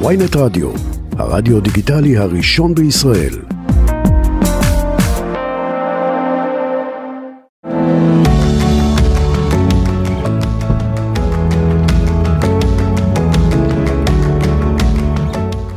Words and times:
ויינט 0.00 0.36
רדיו, 0.36 0.70
הרדיו 1.12 1.60
דיגיטלי 1.60 2.16
הראשון 2.16 2.74
בישראל. 2.74 3.34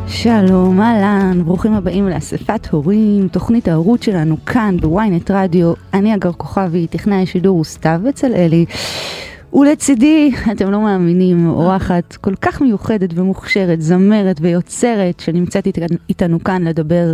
שלום, 0.08 0.82
אהלן, 0.82 1.42
ברוכים 1.46 1.74
הבאים 1.74 2.10
לאספת 2.10 2.68
הורים, 2.72 3.28
תוכנית 3.28 3.68
ההורות 3.68 4.04
שלנו 4.04 4.38
כאן 4.46 4.78
בוויינט 4.82 5.32
רדיו. 5.32 5.74
אני 5.94 6.16
אגר 6.16 6.32
כוכבי, 6.32 6.88
טכנאי 6.88 7.24
השידור 7.24 7.58
הוא 7.58 7.66
סתיו 7.66 8.00
בצלאלי. 8.04 8.66
ולצידי, 9.58 10.32
אתם 10.52 10.72
לא 10.72 10.82
מאמינים, 10.82 11.50
אורחת 11.50 12.16
כל 12.22 12.36
כך 12.36 12.62
מיוחדת 12.62 13.10
ומוכשרת, 13.16 13.82
זמרת 13.82 14.38
ויוצרת, 14.42 15.20
שנמצאת 15.20 15.68
איתנו 16.10 16.44
כאן 16.44 16.64
לדבר 16.68 17.14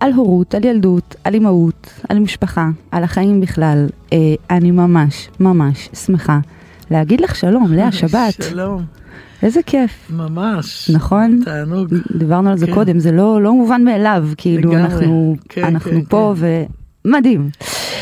על 0.00 0.12
הורות, 0.12 0.54
על 0.54 0.64
ילדות, 0.64 1.16
על 1.24 1.34
אימהות, 1.34 1.90
על 2.08 2.18
משפחה, 2.18 2.68
על 2.90 3.04
החיים 3.04 3.40
בכלל. 3.40 3.86
אה, 4.12 4.18
אני 4.50 4.70
ממש, 4.70 5.28
ממש 5.40 5.88
שמחה 6.06 6.38
להגיד 6.90 7.20
לך 7.20 7.36
שלום, 7.36 7.72
לאה 7.72 7.92
שבת. 7.92 8.42
שלום. 8.42 8.82
איזה 9.42 9.60
כיף. 9.62 10.10
ממש. 10.10 10.90
נכון? 10.94 11.40
תענוג. 11.44 11.88
דיברנו 12.18 12.50
על 12.50 12.58
זה 12.58 12.66
כן. 12.66 12.74
קודם, 12.74 12.98
זה 12.98 13.12
לא, 13.12 13.42
לא 13.42 13.52
מובן 13.54 13.84
מאליו, 13.84 14.28
כאילו 14.36 14.70
לגמרי. 14.70 14.84
אנחנו, 14.84 15.36
כן, 15.48 15.64
אנחנו 15.64 15.90
כן, 15.90 16.04
פה 16.08 16.34
ומדהים. 17.04 17.50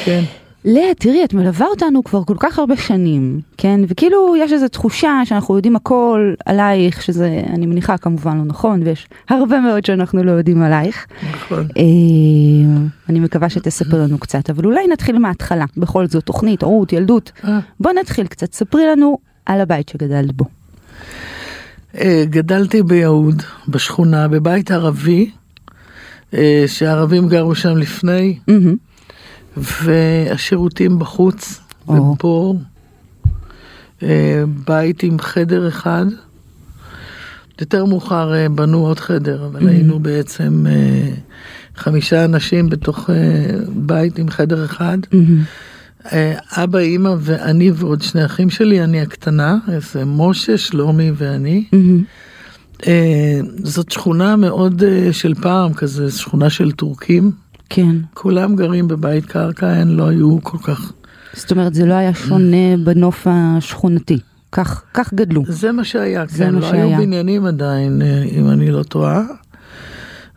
כן. 0.05 0.23
לאה, 0.67 0.95
תראי, 0.99 1.25
את 1.25 1.35
מלווה 1.35 1.67
אותנו 1.67 2.05
כבר 2.05 2.25
כל 2.25 2.35
כך 2.39 2.59
הרבה 2.59 2.77
שנים, 2.77 3.41
כן? 3.57 3.81
וכאילו 3.89 4.37
יש 4.37 4.53
איזו 4.53 4.69
תחושה 4.69 5.21
שאנחנו 5.25 5.57
יודעים 5.57 5.77
הכל 5.77 6.35
עלייך, 6.47 7.03
שזה, 7.03 7.43
אני 7.49 7.67
מניחה, 7.67 7.99
כמובן 7.99 8.39
לא 8.39 8.45
נכון, 8.45 8.83
ויש 8.83 9.09
הרבה 9.29 9.61
מאוד 9.61 9.85
שאנחנו 9.85 10.25
לא 10.25 10.31
יודעים 10.31 10.63
עלייך. 10.63 11.07
נכון. 11.35 11.67
אה, 11.77 12.87
אני 13.09 13.21
מקווה 13.21 13.51
שתספר 13.51 14.03
לנו 14.03 14.19
קצת, 14.19 14.51
אבל 14.51 14.65
אולי 14.65 14.87
נתחיל 14.87 15.19
מההתחלה. 15.19 15.65
בכל 15.77 16.07
זאת, 16.07 16.25
תוכנית, 16.25 16.63
הורות, 16.63 16.93
ילדות. 16.93 17.33
אה, 17.45 17.59
בוא 17.81 17.93
נתחיל 17.93 18.27
קצת, 18.27 18.53
ספרי 18.53 18.87
לנו 18.87 19.19
על 19.47 19.61
הבית 19.61 19.89
שגדלת 19.89 20.33
בו. 20.33 20.45
אה, 21.99 22.25
גדלתי 22.31 22.83
ביהוד, 22.83 23.43
בשכונה, 23.69 24.29
בבית 24.29 24.71
ערבי, 24.71 25.31
אה, 26.35 26.65
שהערבים 26.67 27.29
גרו 27.29 27.55
שם 27.55 27.77
לפני, 27.77 28.39
מהמם. 28.49 28.86
והשירותים 29.57 30.99
בחוץ, 30.99 31.61
או. 31.89 31.95
ופה 32.15 32.55
אה, 34.03 34.43
בית 34.67 35.03
עם 35.03 35.19
חדר 35.19 35.69
אחד. 35.69 36.07
יותר 37.61 37.85
מאוחר 37.85 38.35
אה, 38.35 38.49
בנו 38.49 38.87
עוד 38.87 39.01
חדר, 39.01 39.47
אבל 39.47 39.61
Mhm. 39.61 39.69
היינו 39.69 39.99
בעצם 39.99 40.65
אה, 40.69 41.09
חמישה 41.77 42.25
אנשים 42.25 42.69
בתוך 42.69 43.11
אה, 43.11 43.15
בית 43.75 44.19
עם 44.19 44.29
חדר 44.29 44.65
אחד. 44.65 44.99
מהמם. 45.13 45.43
אה, 46.13 46.35
אבא, 46.53 46.79
אימא 46.79 47.15
ואני 47.21 47.71
ועוד 47.75 48.03
שני 48.03 48.25
אחים 48.25 48.51
שלי, 48.51 48.85
אני 48.85 49.01
הקטנה, 49.01 49.57
זה 49.93 50.05
משה, 50.05 50.59
שלומי 50.59 51.11
ואני. 51.15 51.65
מהמם. 51.73 52.03
אה, 52.87 53.41
זאת 53.63 53.91
שכונה 53.91 54.37
מאוד 54.37 54.83
אה, 54.83 55.09
של 55.13 55.35
פעם, 55.35 55.75
כזה 55.75 56.11
שכונה 56.11 56.51
של 56.51 56.73
טורקים. 56.73 57.31
כן. 57.69 57.97
כולם 58.15 58.57
גרים 58.57 58.89
בבית 58.89 59.27
קרקע, 59.27 59.67
הן 59.67 59.89
לא 59.89 60.09
היו 60.09 60.39
כל 60.43 60.59
כך... 60.59 60.93
זאת 61.33 61.51
אומרת, 61.51 61.75
זה 61.75 61.87
לא 61.87 61.95
היה 61.95 62.15
שונה 62.15 62.77
בנוף 62.85 63.27
השכונתי. 63.31 64.19
כך, 64.53 64.83
כך 64.95 65.15
גדלו. 65.15 65.43
זה 65.49 65.73
מה 65.73 65.85
שהיה, 65.85 66.25
זה 66.29 66.45
כן, 66.45 66.55
מה 66.55 66.61
לא 66.61 66.69
שהיה. 66.69 66.85
היו 66.85 66.99
בניינים 66.99 67.47
עדיין, 67.47 68.03
אה, 68.03 68.23
אם 68.23 68.51
אני 68.51 68.71
לא 68.71 68.83
טועה. 68.83 69.23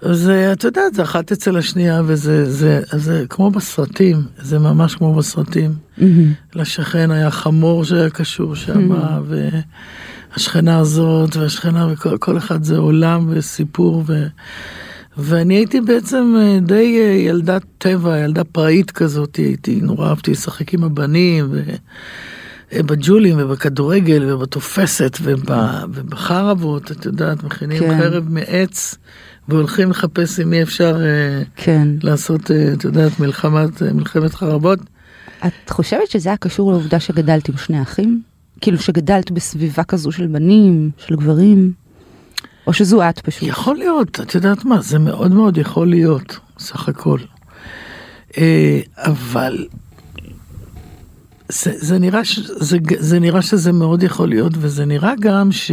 אז 0.02 0.30
אה, 0.30 0.54
את 0.54 0.64
יודעת, 0.64 0.94
זה 0.94 1.04
אחת 1.04 1.32
אצל 1.32 1.58
השנייה, 1.58 2.02
וזה 2.06 2.52
זה, 2.52 2.82
זה 2.92 3.26
כמו 3.30 3.52
בסרטים, 3.52 4.22
זה 4.42 4.60
ממש 4.60 4.96
כמו 4.96 5.16
בסרטים. 5.16 5.74
לשכן 6.56 7.12
היה 7.12 7.32
חמור 7.32 7.84
שהיה 7.84 8.10
קשור 8.10 8.56
שם, 8.56 8.90
והשכנה 10.36 10.78
הזאת 10.78 11.36
והשכנה, 11.36 11.88
וכל 11.92 12.18
כל 12.18 12.38
אחד 12.38 12.64
זה 12.64 12.78
עולם 12.78 13.26
וסיפור, 13.30 14.04
ו, 14.08 14.28
ואני 15.22 15.54
הייתי 15.54 15.82
בעצם 15.82 16.36
אה, 16.38 16.60
די 16.62 17.00
אה, 17.00 17.04
ילדת 17.04 17.62
טבע, 17.78 18.20
ילדה 18.20 18.44
פראית 18.44 18.92
כזאת, 18.92 19.36
הייתי, 19.36 19.80
נורא 19.82 20.10
אהבתי 20.10 20.32
לשחק 20.32 20.74
עם 20.74 20.84
הבנים. 20.84 21.54
אה, 22.74 22.84
בג'ולים 22.84 23.36
ובכדורגל 23.40 24.34
ובתופסת 24.34 25.18
וב, 25.22 25.42
ובחרבות, 25.94 26.92
את 26.92 27.06
יודעת, 27.06 27.44
מכינים 27.44 27.80
כן. 27.80 28.00
חרב 28.00 28.30
מעץ 28.30 28.96
והולכים 29.48 29.90
לחפש 29.90 30.40
עם 30.40 30.50
מי 30.50 30.62
אפשר 30.62 30.98
כן. 31.56 31.88
לעשות, 32.04 32.52
את 32.74 32.84
יודעת, 32.84 33.20
מלחמת, 33.20 33.82
מלחמת 33.82 34.34
חרבות. 34.34 34.80
את 35.48 35.70
חושבת 35.70 36.10
שזה 36.10 36.30
היה 36.30 36.38
קשור 36.38 36.72
לעובדה 36.72 37.00
שגדלת 37.00 37.50
עם 37.50 37.58
שני 37.58 37.82
אחים? 37.82 38.22
כאילו 38.62 38.78
שגדלת 38.78 39.32
בסביבה 39.32 39.84
כזו 39.84 40.12
של 40.12 40.28
בנים, 40.28 40.90
של 40.98 41.16
גברים? 41.16 41.72
או 42.70 42.74
שזו 42.74 43.10
את 43.10 43.20
פשוט? 43.20 43.44
יכול 43.44 43.76
להיות, 43.76 44.20
את 44.20 44.36
יודעת 44.36 44.66
מה, 44.66 44.82
זה 44.82 45.00
מאוד 45.00 45.32
מאוד 45.32 45.58
יכול 45.58 45.90
להיות, 45.90 46.40
סך 46.60 46.90
הכל. 46.90 47.20
אה, 48.38 48.80
אבל 48.98 49.68
זה, 51.50 51.72
זה, 51.76 52.00
נראה 52.00 52.26
ש, 52.26 52.40
זה, 52.40 52.78
זה 53.00 53.20
נראה 53.20 53.42
שזה 53.42 53.72
מאוד 53.72 54.04
יכול 54.04 54.30
להיות, 54.30 54.54
וזה 54.56 54.86
נראה 54.86 55.14
גם 55.20 55.52
ש... 55.52 55.72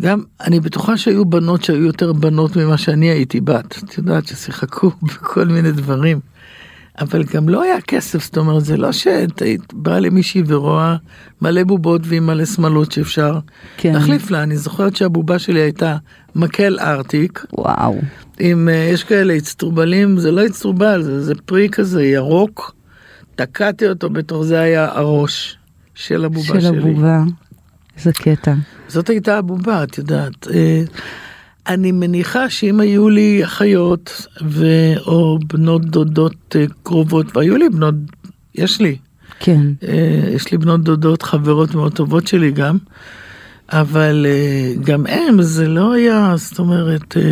גם, 0.00 0.22
אני 0.40 0.60
בטוחה 0.60 0.96
שהיו 0.96 1.24
בנות 1.24 1.64
שהיו 1.64 1.84
יותר 1.84 2.12
בנות 2.12 2.56
ממה 2.56 2.78
שאני 2.78 3.06
הייתי 3.06 3.40
בת, 3.40 3.78
את 3.84 3.98
יודעת, 3.98 4.26
ששיחקו 4.26 4.90
בכל 5.02 5.44
מיני 5.44 5.72
דברים. 5.72 6.20
אבל 7.00 7.24
גם 7.24 7.48
לא 7.48 7.62
היה 7.62 7.80
כסף, 7.80 8.24
זאת 8.24 8.36
אומרת, 8.36 8.64
זה 8.64 8.76
לא 8.76 8.92
שאת 8.92 9.42
היית 9.42 9.74
באה 9.74 10.00
למישהי 10.00 10.42
ורואה 10.46 10.96
מלא 11.42 11.64
בובות 11.64 12.02
ועם 12.04 12.26
מלא 12.26 12.44
שמלות 12.44 12.92
שאפשר 12.92 13.38
כן. 13.76 13.92
להחליף 13.94 14.30
לה. 14.30 14.42
אני 14.42 14.56
זוכרת 14.56 14.96
שהבובה 14.96 15.38
שלי 15.38 15.60
הייתה 15.60 15.96
מקל 16.34 16.78
ארטיק, 16.80 17.44
וואו. 17.52 18.00
עם, 18.38 18.68
אה, 18.68 18.74
יש 18.74 19.04
כאלה 19.04 19.36
אצטרובלים, 19.36 20.18
זה 20.18 20.30
לא 20.30 20.46
אצטרובל, 20.46 21.02
זה, 21.02 21.22
זה 21.22 21.34
פרי 21.34 21.68
כזה 21.72 22.04
ירוק, 22.04 22.74
תקעתי 23.34 23.88
אותו, 23.88 24.10
בתוך 24.10 24.42
זה 24.44 24.60
היה 24.60 24.88
הראש 24.92 25.58
של 25.94 26.24
הבובה 26.24 26.54
של 26.54 26.60
שלי. 26.60 26.78
הבובה. 26.78 27.22
איזה 27.98 28.12
קטע. 28.12 28.54
זאת 28.88 29.08
הייתה 29.08 29.38
הבובה, 29.38 29.82
את 29.82 29.98
יודעת. 29.98 30.46
אני 31.68 31.92
מניחה 31.92 32.50
שאם 32.50 32.80
היו 32.80 33.08
לי 33.08 33.44
אחיות 33.44 34.26
ו... 34.44 34.66
או 35.06 35.38
בנות 35.46 35.84
דודות 35.84 36.56
אה, 36.56 36.64
קרובות, 36.82 37.36
והיו 37.36 37.56
לי 37.56 37.68
בנות, 37.68 37.94
יש 38.54 38.80
לי, 38.80 38.96
כן. 39.40 39.60
אה, 39.88 40.30
יש 40.32 40.52
לי 40.52 40.58
בנות 40.58 40.82
דודות 40.82 41.22
חברות 41.22 41.74
מאוד 41.74 41.92
טובות 41.94 42.26
שלי 42.26 42.50
גם, 42.50 42.78
אבל 43.72 44.26
אה, 44.28 44.72
גם 44.84 45.06
הם 45.06 45.42
זה 45.42 45.68
לא 45.68 45.92
היה, 45.92 46.34
זאת 46.36 46.58
אומרת, 46.58 47.16
אה, 47.16 47.22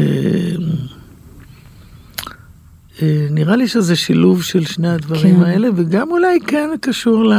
אה, 3.03 3.27
נראה 3.31 3.57
לי 3.57 3.69
שזה 3.69 3.97
שילוב 3.97 4.43
של 4.43 4.65
שני 4.65 4.89
הדברים 4.89 5.37
כן. 5.37 5.43
האלה, 5.43 5.69
וגם 5.77 6.11
אולי 6.11 6.39
כן 6.47 6.71
קשור 6.81 7.25
ל... 7.25 7.35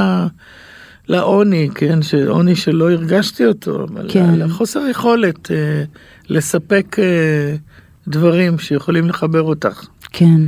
לעוני, 1.08 1.70
כן, 1.76 2.02
שעוני 2.02 2.56
שלא 2.56 2.92
הרגשתי 2.92 3.46
אותו, 3.46 3.84
אבל 3.84 4.06
כן. 4.10 4.36
לחוסר 4.40 4.88
יכולת 4.92 5.52
אה, 5.52 5.84
לספק 6.30 6.96
אה, 7.00 7.56
דברים 8.08 8.60
שיכולים 8.60 9.10
לחבר 9.10 9.42
אותך. 9.42 9.86
כן. 10.12 10.42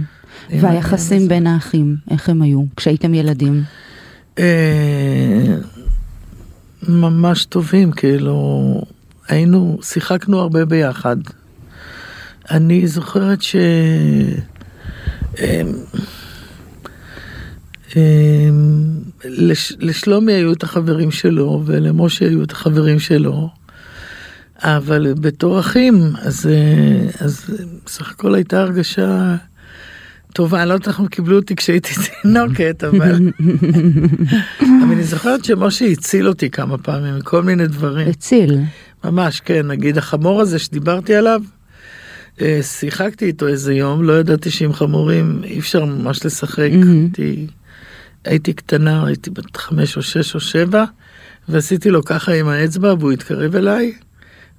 עם 0.50 0.64
והיחסים 0.64 1.12
העניין 1.12 1.30
בין 1.30 1.48
האחים, 1.48 1.96
איך 2.12 2.30
הם 2.30 2.42
היו 2.42 2.62
כשהייתם 2.76 3.14
ילדים? 3.14 3.64
אה, 4.40 5.56
ממש 6.88 7.46
טובים, 7.46 7.92
כאילו, 7.92 8.82
היינו, 9.28 9.80
שיחקנו 9.82 10.40
הרבה 10.40 10.66
ביחד. 10.66 11.18
אני 12.52 12.88
זוכרת 12.88 13.42
ש... 13.42 13.56
אמ, 15.40 15.68
לש- 19.26 19.76
לשלומי 19.80 20.34
היו 20.34 20.54
את 20.54 20.64
החברים 20.64 21.12
שלו, 21.12 21.64
ולמשה 21.66 22.26
היו 22.26 22.44
את 22.44 22.52
החברים 22.52 23.00
שלו, 23.00 23.50
אבל 24.64 25.14
בתור 25.14 25.60
אחים, 25.60 25.94
אז, 26.22 26.50
אה, 26.50 27.26
אז 27.26 27.46
בסך 27.86 28.12
הכל 28.12 28.36
הייתה 28.36 28.62
הרגשה 28.62 29.36
טובה, 30.34 30.62
אני 30.62 30.70
לא 30.70 30.74
יודעת 30.74 30.88
איך 30.88 31.00
הם 31.00 31.08
קיבלו 31.08 31.36
אותי 31.36 31.56
כשהייתי 31.56 31.90
תינוקת, 32.22 32.84
אבל... 32.84 33.16
אבל 34.60 34.92
אני 34.92 35.04
זוכרת 35.04 35.46
שמשה 35.46 35.86
הציל 35.86 36.28
אותי 36.28 36.50
כמה 36.50 36.78
פעמים 36.78 37.18
מכל 37.18 37.44
מיני 37.44 37.68
דברים. 37.68 38.08
הציל. 38.08 38.60
ממש, 39.04 39.40
כן, 39.40 39.68
נגיד 39.68 39.98
החמור 39.98 40.42
הזה 40.42 40.60
שדיברתי 40.60 41.16
עליו, 41.16 41.42
אה, 42.42 42.60
שיחקתי 42.64 43.26
איתו 43.26 43.48
איזה 43.48 43.74
יום, 43.74 44.04
לא 44.04 44.20
ידעתי 44.20 44.52
שעם 44.52 44.74
חמורים 44.74 45.42
אי 45.44 45.60
אפשר 45.60 45.86
ממש 45.86 46.26
לשחק. 46.26 46.70
מהמם. 46.72 47.08
הייתי, 48.28 48.54
קטנה, 48.54 49.06
הייתי 49.06 49.30
בת 49.30 49.58
חמש 49.58 49.98
או 49.98 50.02
שש 50.02 50.36
או 50.36 50.40
שבע, 50.40 50.84
ועשיתי 51.50 51.90
לו 51.90 52.04
ככה 52.06 52.34
עם 52.34 52.48
האצבע 52.48 52.94
והוא 53.00 53.12
התקרב 53.12 53.56
אליי, 53.56 53.94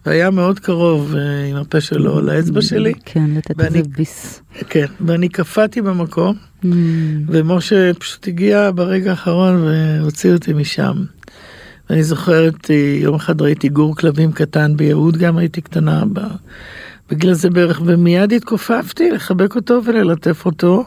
והיה 0.07 0.31
מאוד 0.31 0.61
קרוב 0.61 1.15
אה, 1.17 1.45
עם 1.45 1.57
הפה 1.57 1.81
שלו 1.81 2.21
לאצבע 2.21 2.63
שלי. 2.63 2.93
כן, 3.05 3.31
לתת 3.37 3.55
ואני- 3.59 3.79
איזה 3.79 3.89
ביס. 3.97 4.43
כן, 4.69 4.85
ואני 5.07 5.29
קפאתי 5.29 5.83
במקום, 5.83 6.37
Mm, 6.63 6.67
ומשה 7.29 7.91
פשוט 7.99 8.29
הגיע 8.29 8.71
ברגע 8.75 9.11
האחרון 9.11 9.63
והוציא 9.65 10.33
אותי 10.33 10.53
משם. 10.53 11.05
ואני 11.91 12.03
זוכרת, 12.03 12.71
אה, 12.71 12.77
יום 13.03 13.15
אחד 13.15 13.41
ראיתי 13.43 13.69
גור 13.69 13.97
כלבים 13.97 14.33
קטן 14.33 14.77
ביהוד, 14.77 15.17
גם 15.17 15.37
הייתי 15.37 15.61
קטנה. 15.61 16.03
בגלל 17.11 17.33
זה 17.33 17.51
בערך, 17.51 17.83
ומיד 17.85 18.33
התכופפתי 18.33 19.11
לחבק 19.11 19.57
אותו 19.57 19.81
וללטף 19.85 20.47
אותו. 20.47 20.85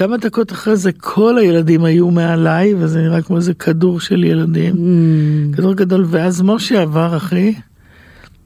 כמה 0.00 0.16
דקות 0.16 0.52
אחרי 0.52 0.76
זה 0.76 0.92
כל 0.92 1.38
הילדים 1.38 1.84
היו 1.84 2.10
מעליי, 2.10 2.74
וזה 2.74 3.02
נראה 3.02 3.22
כמו 3.22 3.36
איזה 3.36 3.54
כדור 3.54 4.00
של 4.00 4.24
ילדים. 4.24 4.74
mm, 4.74 5.56
כדור 5.56 5.74
גדול, 5.74 6.04
ואז 6.08 6.42
משה 6.42 6.82
עבר, 6.82 7.16
אחי, 7.16 7.54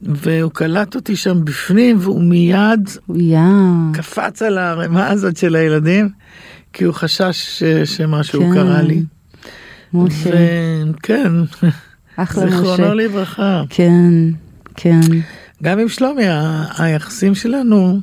והוא 0.01 0.51
קלט 0.51 0.95
אותי 0.95 1.15
שם 1.15 1.45
בפנים, 1.45 1.97
והוא 1.99 2.23
מיד 2.23 2.89
יא, 3.15 3.39
קפץ 3.93 4.41
על 4.41 4.57
הערימה 4.57 5.07
הזאת 5.09 5.37
של 5.37 5.55
הילדים, 5.55 6.09
כי 6.73 6.83
הוא 6.83 6.93
חשש 6.93 7.59
ש- 7.59 7.63
שמשהו 7.97 8.41
כן. 8.41 8.53
קרה 8.53 8.81
לי. 8.81 9.03
משה, 9.93 10.29
וכן, 10.93 11.31
אחלה 12.15 12.45
זיכרונו 12.49 12.73
משה. 12.73 12.93
לברכה. 12.93 13.63
כן, 13.69 14.11
כן, 14.75 14.99
גם 15.63 15.79
עם 15.79 15.89
שלומי, 15.89 16.23
היחסים 16.77 17.35
שלנו 17.35 17.99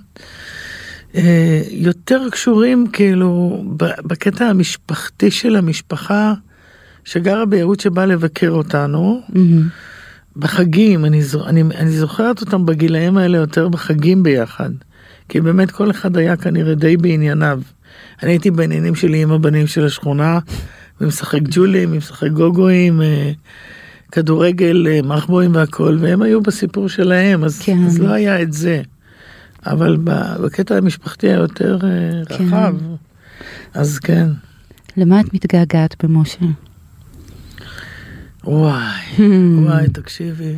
יותר 1.71 2.29
קשורים 2.31 2.87
כאילו 2.93 3.63
בקטע 3.77 4.45
המשפחתי 4.45 5.31
של 5.31 5.57
המשפחה 5.57 6.35
שגרה 7.05 7.47
ביהוד 7.47 7.81
שבאה 7.81 8.07
לבקר 8.07 8.51
אותנו. 8.51 9.21
מהמם, 9.29 9.69
בחגים, 10.37 11.05
אני, 11.05 11.21
אני, 11.47 11.63
אני 11.63 11.91
זוכרת 11.91 12.41
אותם 12.41 12.67
בגילאים 12.67 13.17
האלה 13.17 13.39
יותר 13.39 13.69
בחגים 13.69 14.23
ביחד. 14.23 14.71
כי 15.29 15.41
באמת 15.41 15.71
כל 15.71 15.91
אחד 15.91 16.17
היה 16.17 16.37
כנראה 16.37 16.75
די 16.75 16.97
בענייניו. 16.97 17.61
אני 18.23 18.31
הייתי 18.31 18.51
בעניינים 18.51 18.95
שלי 18.95 19.23
עם 19.23 19.33
הבנים 19.33 19.67
של 19.67 19.87
השכונה, 19.87 20.39
ומשחק 21.01 21.41
ג'ולים, 21.51 21.97
משחק 21.97 22.29
גוגואים, 22.29 23.03
אה, 23.03 23.33
כדורגל, 24.13 24.87
אה, 24.91 25.03
מחבואים 25.03 25.55
והכל, 25.55 25.97
והם 26.01 26.23
היו 26.23 26.41
בסיפור 26.41 26.89
שלהם, 26.89 27.45
אז, 27.45 27.63
כן. 27.63 27.79
אז 27.87 28.01
לא 28.01 28.11
היה 28.11 28.43
את 28.43 28.53
זה. 28.53 28.83
אבל 29.67 29.97
בקטע 30.05 30.77
המשפחתי 30.77 31.29
היותר 31.29 31.79
אה, 31.85 32.37
כן. 32.37 32.45
רחב, 32.45 32.75
אז 33.75 33.99
כן. 33.99 34.29
למה 34.97 35.21
את 35.21 35.35
מתגעגעת 35.35 36.05
במשה? 36.05 36.47
וואי, 38.45 39.01
וואי, 39.65 39.89
תקשיבי. 39.89 40.55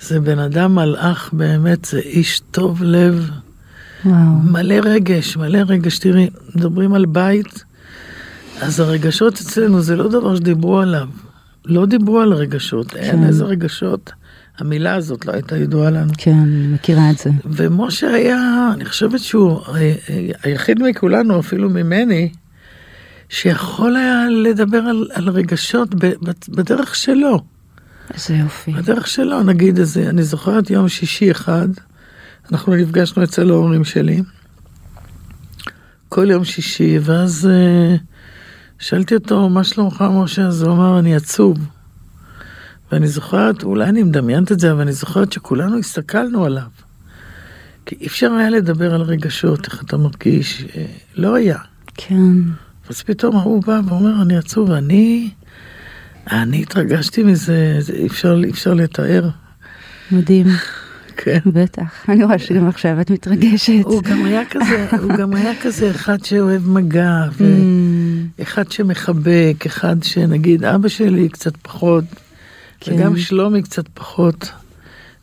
זה 0.00 0.20
בן 0.20 0.38
אדם 0.38 0.74
מלאך 0.74 1.30
באמת, 1.32 1.84
זה 1.84 1.98
איש 1.98 2.40
טוב 2.50 2.82
לב, 2.82 3.30
וואו, 4.04 4.16
מלא 4.44 4.74
רגש, 4.84 5.36
מלא 5.36 5.58
רגש. 5.66 5.98
תראי, 5.98 6.30
מדברים 6.54 6.94
על 6.94 7.06
בית, 7.06 7.64
אז 8.60 8.80
הרגשות 8.80 9.34
אצלנו 9.34 9.82
זה 9.82 9.96
לא 9.96 10.08
דבר 10.08 10.36
שדיברו 10.36 10.78
עליו. 10.80 11.08
לא 11.64 11.86
דיברו 11.86 12.20
על 12.20 12.32
רגשות, 12.32 12.96
אין 12.96 13.16
כן. 13.16 13.24
איזה 13.24 13.44
רגשות. 13.44 14.12
המילה 14.58 14.94
הזאת 14.94 15.26
לא 15.26 15.32
הייתה 15.32 15.56
ידועה 15.56 15.90
לנו. 15.90 16.12
כן, 16.18 16.32
אני 16.38 16.66
מכירה 16.66 17.10
את 17.10 17.18
זה. 17.18 17.30
ומשה 17.44 18.10
היה, 18.10 18.68
אני 18.74 18.84
חושבת 18.84 19.20
שהוא 19.20 19.60
ה- 19.66 19.70
ה- 19.78 19.92
היחיד 20.42 20.82
מכולנו, 20.82 21.40
אפילו 21.40 21.70
ממני, 21.70 22.32
שיכול 23.28 23.96
היה 23.96 24.26
לדבר 24.28 24.78
על, 24.78 25.08
על 25.14 25.28
רגשות 25.28 25.94
בדרך 26.48 26.94
שלו. 26.94 27.40
איזה 28.14 28.34
יופי. 28.34 28.72
בדרך 28.72 29.06
שלו, 29.06 29.42
נגיד 29.42 29.78
איזה, 29.78 30.08
אני 30.08 30.22
זוכרת 30.22 30.70
יום 30.70 30.88
שישי 30.88 31.30
אחד, 31.30 31.68
אנחנו 32.52 32.76
נפגשנו 32.76 33.24
אצל 33.24 33.50
ההורים 33.50 33.84
שלי, 33.84 34.22
כל 36.08 36.30
יום 36.30 36.44
שישי, 36.44 36.98
ואז 37.02 37.48
אה, 37.52 37.96
שאלתי 38.78 39.14
אותו, 39.14 39.48
מה 39.48 39.64
שלומך 39.64 40.04
משה? 40.10 40.42
אז 40.46 40.62
הוא 40.62 40.72
אמר, 40.72 40.98
אני 40.98 41.16
עצוב. 41.16 41.58
ואני 42.92 43.08
זוכרת, 43.08 43.62
אולי 43.62 43.84
אני 43.84 44.02
מדמיינת 44.02 44.52
את 44.52 44.60
זה, 44.60 44.72
אבל 44.72 44.80
אני 44.80 44.92
זוכרת 44.92 45.32
שכולנו 45.32 45.78
הסתכלנו 45.78 46.44
עליו. 46.44 46.68
כי 47.86 47.96
אי 48.00 48.06
אפשר 48.06 48.32
היה 48.32 48.50
לדבר 48.50 48.94
על 48.94 49.02
רגשות, 49.02 49.66
איך 49.66 49.82
אתה 49.82 49.96
מרגיש, 49.96 50.64
אה, 50.76 50.86
לא 51.16 51.34
היה. 51.34 51.58
כן, 51.96 52.32
אז 52.88 53.02
פתאום 53.02 53.36
הוא 53.36 53.62
בא 53.62 53.80
ואומר, 53.86 54.22
אני 54.22 54.36
עצוב, 54.36 54.70
ואני, 54.70 55.30
אני 56.30 56.62
התרגשתי 56.62 57.22
מזה, 57.22 57.76
זה 57.78 57.92
אי 57.92 58.06
אפשר, 58.06 58.40
אי 58.44 58.50
אפשר 58.50 58.74
לתאר. 58.74 59.28
מדהים, 60.12 60.46
כן. 61.24 61.38
בטח. 61.46 62.04
אני 62.08 62.24
רואה 62.24 62.38
שגם 62.38 62.68
עכשיו 62.68 63.00
את 63.00 63.10
מתרגשת. 63.10 63.84
הוא 63.84 64.02
גם 64.02 64.24
היה 64.24 64.44
כזה, 64.50 64.88
הוא 65.02 65.16
גם 65.16 65.34
היה 65.34 65.52
כזה 65.62 65.90
אחד 65.90 66.24
שאוהב 66.24 66.68
מגע, 66.68 67.24
Mm, 67.38 67.40
ואחד 68.38 68.72
שמחבק, 68.72 69.66
אחד 69.66 70.02
שנגיד 70.02 70.64
אבא 70.64 70.88
שלי 70.88 71.28
קצת 71.28 71.56
פחות, 71.56 72.04
כן. 72.80 72.92
וגם 72.94 73.16
שלומי 73.16 73.62
קצת 73.62 73.84
פחות. 73.94 74.52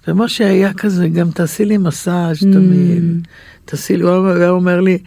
ומשה 0.07 0.48
היה 0.48 0.74
כזה, 0.74 1.07
גם 1.07 1.31
תעשי 1.31 1.66
לי 1.66 1.78
מסאז' 1.78 2.38
Mm. 2.38 2.54
תמיד. 2.54 3.28
תעשי 3.66 3.98
לי, 3.98 4.04
הוא 4.04 4.28
היה 4.28 4.50
אומר 4.50 4.81
לי, 4.81 4.98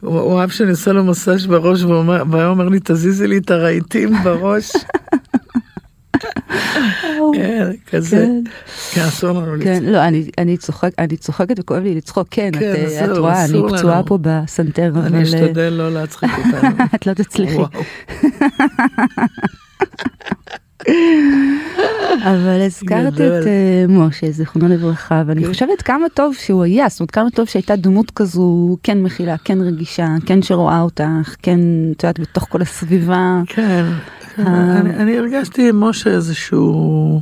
הוא 0.00 0.40
אהב 0.40 0.50
שאני 0.50 0.70
עושה 0.70 0.92
לו 0.92 1.04
מסאז' 1.04 1.46
בראש, 1.46 1.82
והוא 1.82 2.04
והיה 2.30 2.48
אומר 2.48 2.68
לי, 2.68 2.78
תזיזי 2.84 3.26
לי 3.26 3.38
את 3.38 3.50
הרהיטים 3.50 4.12
בראש. 4.24 4.72
כן, 7.34 7.70
כזה. 7.90 8.16
כן. 8.16 8.42
כן, 8.92 9.00
אסור 9.00 9.40
לנו 9.40 9.62
כן, 9.62 9.72
לצחוק. 9.72 9.88
לא, 9.92 10.04
אני, 10.04 10.30
אני, 10.38 10.56
צוחק, 10.56 10.90
אני 10.98 11.16
צוחקת 11.16 11.60
וכואב 11.60 11.82
לי 11.82 11.94
לצחוק, 11.94 12.28
כן, 12.30 12.50
כן, 12.52 12.72
את, 12.72 13.08
אה, 13.10 13.18
רואה, 13.18 13.44
אני 13.44 13.62
פצועה. 13.68 14.02
פה 14.02 14.18
בסנטר, 14.20 14.88
אבל 14.88 15.00
אני 15.00 15.18
אה, 15.18 15.22
אשתדל 15.22 15.68
לא 15.68 15.92
להצחיק 15.92 16.30
אותנו. 16.38 16.84
את 16.94 17.06
לא 17.06 17.14
תצליחי. 17.14 17.56
אבל 22.22 22.60
הזכרת. 22.66 23.14
את 23.14 23.20
אה, 23.20 23.84
משה, 23.88 24.30
זיכרונו 24.30 24.68
לברכה, 24.68 25.22
ואני 25.26 25.42
כן. 25.42 25.48
חושבת 25.48 25.82
כמה 25.82 26.06
טוב 26.14 26.34
שהוא 26.34 26.62
היה, 26.62 26.88
זאת 26.88 27.00
אומרת 27.00 27.10
כמה 27.10 27.30
טוב 27.30 27.46
שהייתה 27.46 27.76
דמות 27.76 28.10
כזו, 28.10 28.76
כן 28.82 29.02
מכילה, 29.02 29.36
כן 29.44 29.60
רגישה, 29.60 30.08
כן 30.26 30.42
שרואה 30.42 30.80
אותך, 30.80 31.36
כן, 31.42 31.60
את 31.96 32.04
יודעת, 32.04 32.20
בתוך 32.20 32.46
כל 32.48 32.62
הסביבה. 32.62 33.42
כן, 33.46 33.84
אה. 34.38 34.80
אני, 34.80 35.18
הרגשתי 35.18 35.68
עם 35.68 35.80
משה 35.80 36.10
איזשהו... 36.10 37.20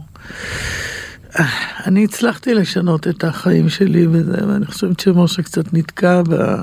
אני 1.87 2.05
הצלחתי 2.05 2.55
לשנות 2.55 3.09
את 3.09 3.25
החיים 3.25 3.69
שלי 3.69 4.07
וזה, 4.11 4.49
ואני 4.49 4.67
חושבת 4.67 5.01
שמשה 5.01 5.43
קצת 5.43 5.75
נתקע 5.75 6.23
ב... 6.29 6.55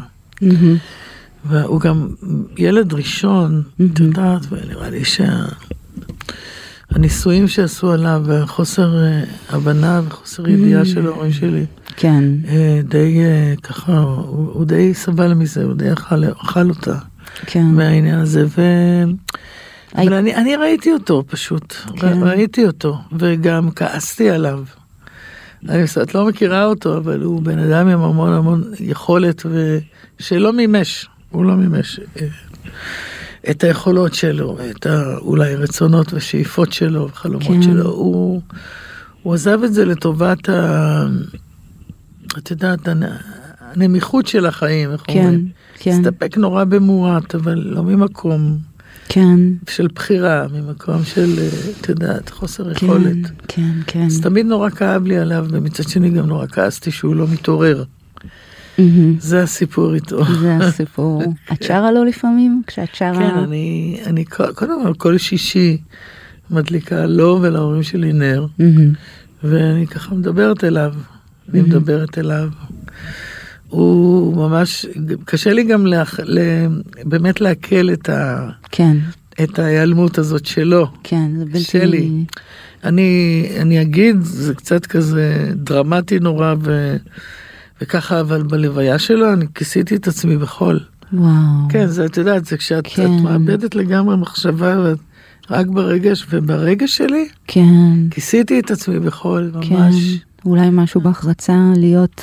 והוא 1.45 1.81
גם 1.81 2.07
ילד 2.57 2.93
ראשון, 2.93 3.63
את. 3.79 3.99
יודעת, 3.99 4.41
ונראה 4.51 4.89
לי 4.89 5.05
שהניסויים 6.93 7.47
שעשו 7.47 7.91
עליו 7.91 8.21
והחוסר 8.25 9.03
אה, 9.03 9.23
הבנה 9.49 10.01
וחוסר 10.07 10.49
ידיעה 10.49 10.85
של 10.85 11.05
ההורים 11.07 11.31
שלי, 11.31 11.65
כן, 11.95 12.23
אה, 12.47 12.79
די 12.83 13.19
אה, 13.19 13.53
ככה, 13.63 13.97
הוא, 13.99 14.51
הוא 14.53 14.65
די 14.65 14.93
סבל 14.93 15.33
מזה, 15.33 15.63
הוא 15.63 15.73
די 15.73 15.93
אכל, 15.93 16.23
אכל 16.23 16.69
אותה. 16.69 16.97
כן, 17.45 17.65
מהעניין 17.65 18.19
הזה, 18.19 18.45
ו... 18.57 18.61
הי- 19.93 20.07
אבל 20.07 20.13
אני, 20.13 20.35
אני 20.35 20.55
ראיתי 20.55 20.91
אותו 20.93 21.23
פשוט, 21.27 21.73
כן. 21.95 22.23
ראיתי 22.23 22.65
אותו, 22.65 22.97
וגם 23.19 23.71
כעסתי 23.71 24.29
עליו. 24.29 24.63
אני, 25.69 25.83
את 26.01 26.15
לא 26.15 26.25
מכירה 26.25 26.65
אותו, 26.65 26.97
אבל 26.97 27.21
הוא 27.21 27.41
בן 27.41 27.59
אדם 27.59 27.87
עם 27.87 28.01
המון 28.01 28.33
המון 28.33 28.63
יכולת, 28.79 29.45
ושלא 30.19 30.53
מימש, 30.53 31.07
הוא 31.29 31.45
לא 31.45 31.55
מימש 31.55 31.99
את 33.49 33.63
היכולות 33.63 34.13
שלו, 34.13 34.57
את 34.71 34.85
ה, 34.85 35.17
אולי 35.17 35.55
רצונות 35.55 36.13
ושאיפות 36.13 36.73
שלו, 36.73 37.09
וחלומות 37.11 37.47
כן. 37.47 37.61
שלו. 37.61 37.89
הוא, 37.89 38.41
הוא 39.23 39.33
עזב 39.33 39.59
את 39.65 39.73
זה 39.73 39.85
לטובת 39.85 40.49
ה... 40.49 41.05
את 42.37 42.51
יודעת, 42.51 42.87
הנ- 42.87 43.03
הנמיכות 43.75 44.27
של 44.27 44.45
החיים, 44.45 44.91
איך 44.91 45.01
כן, 45.07 45.19
אומרים? 45.19 45.47
כן, 45.79 45.91
הסתפק 45.91 46.37
נורא 46.37 46.63
במועט, 46.63 47.35
אבל 47.35 47.59
לא 47.65 47.83
ממקום 47.83 48.57
כן, 49.09 49.39
של 49.69 49.87
בחירה, 49.95 50.45
ממקום 50.53 51.03
של, 51.03 51.39
אה, 51.39 51.49
את 51.81 51.89
יודעת, 51.89 52.29
חוסר 52.29 52.73
כן, 52.73 52.85
יכולת. 52.85 53.15
כן, 53.47 53.71
כן. 53.87 54.05
אז 54.05 54.21
תמיד 54.21 54.45
נורא 54.45 54.69
כאב 54.69 55.05
לי 55.05 55.17
עליו, 55.17 55.45
ומצד 55.49 55.89
שני 55.89 56.09
גם 56.09 56.25
נורא 56.27 56.47
כעסתי 56.47 56.91
שהוא 56.91 57.15
לא 57.15 57.27
מתעורר. 57.27 57.83
מהמם. 58.77 59.15
זה 59.19 59.43
הסיפור 59.43 59.93
איתו. 59.93 60.25
זה 60.41 60.57
הסיפור. 60.57 61.23
את 61.53 61.63
שרה 61.63 61.91
לו 61.91 62.03
לפעמים? 62.03 62.61
כשאת 62.67 62.95
שרה... 62.95 63.13
כן, 63.13 63.37
אני, 63.37 63.97
אני 64.05 64.25
קודם 64.25 64.83
כל 64.83 64.93
כל 64.97 65.17
שישי 65.17 65.77
מדליקה 66.49 67.05
לו 67.05 67.39
ולהורים 67.41 67.83
שלי 67.83 68.13
נר, 68.13 68.45
מהמם. 68.59 68.93
ואני 69.43 69.87
ככה 69.87 70.15
מדברת 70.15 70.63
אליו, 70.63 70.93
אני 71.53 71.61
מדברת 71.61 72.17
אליו. 72.17 72.49
הוא 73.69 74.35
ממש, 74.37 74.85
קשה 75.25 75.53
לי 75.53 75.63
גם 75.63 75.85
להח, 75.85 76.19
ל, 76.23 76.39
באמת 77.03 77.41
לעכל 77.41 77.93
את, 77.93 78.09
ה, 78.09 78.49
כן, 78.71 78.97
את 79.43 79.59
ההיעלמות 79.59 80.17
הזאת 80.17 80.45
שלו. 80.45 80.87
כן, 81.03 81.31
זה 81.37 81.45
בלתי... 81.45 81.59
שלי. 81.59 82.09
אני, 82.83 83.47
אני 83.59 83.81
אגיד, 83.81 84.21
זה 84.21 84.53
קצת 84.53 84.85
כזה 84.85 85.51
דרמטי 85.55 86.19
נורא, 86.19 86.55
ו, 86.61 86.97
וככה, 87.83 88.19
אבל 88.19 88.43
בלוויה 88.43 88.99
שלו 88.99 89.33
אני 89.33 89.45
כיסיתי 89.55 89.95
את 89.95 90.07
עצמי 90.07 90.37
בחול. 90.37 90.79
וואו. 91.13 91.31
כן, 91.69 91.87
זה, 91.87 92.05
את 92.05 92.17
יודעת, 92.17 92.45
זה 92.45 92.57
כשאת 92.57 92.87
כן. 92.87 93.11
מאבדת 93.23 93.75
לגמרי 93.75 94.17
מחשבה, 94.17 94.79
ואת 94.83 94.97
רק 95.49 95.67
ברגש, 95.67 96.25
וברגש 96.29 96.97
שלי, 96.97 97.27
כן, 97.47 98.09
כיסיתי 98.11 98.59
את 98.59 98.71
עצמי 98.71 98.99
בחול, 98.99 99.51
כן. 99.61 99.75
ממש. 99.75 99.95
אולי 100.45 100.67
משהו 100.71 101.01
בך 101.01 101.25
רצה 101.25 101.57
להיות 101.75 102.21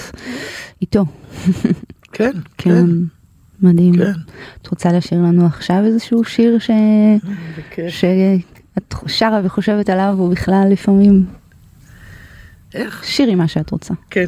איתו. 0.82 1.04
כן, 1.52 1.52
כן, 2.12 2.30
כן, 2.58 2.86
מדהים. 3.62 3.96
כן. 3.96 4.12
את 4.62 4.66
רוצה 4.66 4.92
לשיר 4.92 5.18
לנו 5.18 5.46
עכשיו 5.46 5.84
איזשהו 5.84 6.24
שיר 6.24 6.58
ש... 6.58 6.70
בכיף. 7.58 7.88
שאת 7.88 8.94
שרה 9.06 9.40
וחושבת 9.44 9.90
עליו, 9.90 10.14
או 10.18 10.28
בכלל 10.28 10.68
לפעמים? 10.70 11.26
איך? 12.74 13.04
שירי 13.04 13.34
מה 13.34 13.48
שאת 13.48 13.70
רוצה. 13.70 13.94
כן. 14.10 14.26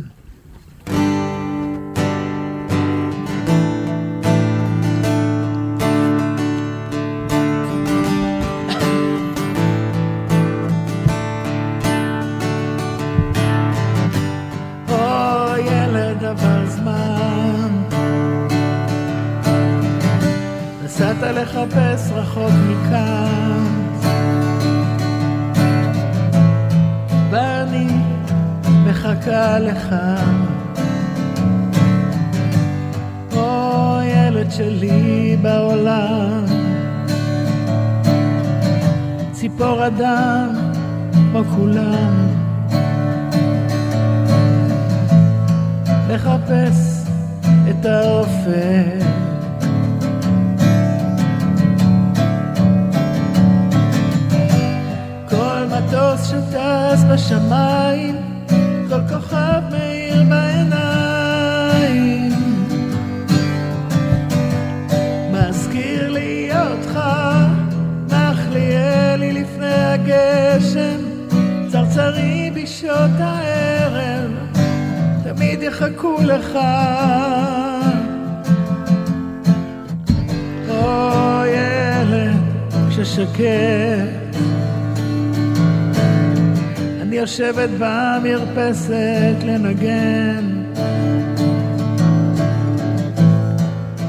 אני 87.12 87.20
יושבת 87.20 87.68
במרפסת 87.78 89.36
לנגן 89.44 90.64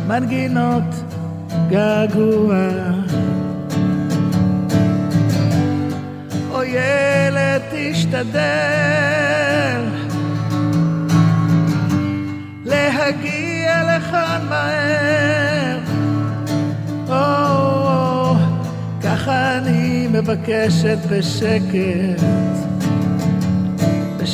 מנגינות 0.08 0.84
געגוע. 1.70 2.56
או 6.52 6.64
ילד 6.64 7.62
תשתדל 7.72 8.42
להגיע 12.66 13.98
לכאן 13.98 14.46
מהר. 14.50 15.80
או, 17.10 18.36
ככה 19.02 19.58
אני 19.58 20.08
מבקשת 20.12 20.98
בשקט, 21.10 22.24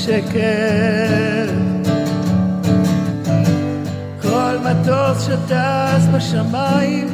בשקט. 0.09 1.53
כל 4.21 4.55
מטוס 4.63 5.25
שטס 5.25 6.07
בשמיים, 6.13 7.07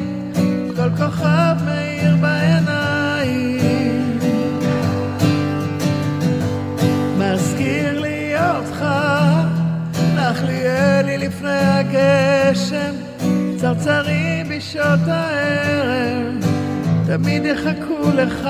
כל 0.75 0.90
כוכב 0.98 1.56
מאיר 1.66 2.16
בעיניים. 2.22 4.20
מזכיר 7.18 8.00
לי 8.02 8.34
אותך, 8.40 8.86
נח 10.16 10.44
לי 10.44 10.62
אלי 10.68 11.18
לפני 11.18 11.50
הגשם, 11.50 12.94
צרצרים 13.58 14.50
בשעות 14.50 15.08
הערב, 15.08 16.46
תמיד 17.08 17.46
יחכו 17.46 18.12
לך. 18.16 18.50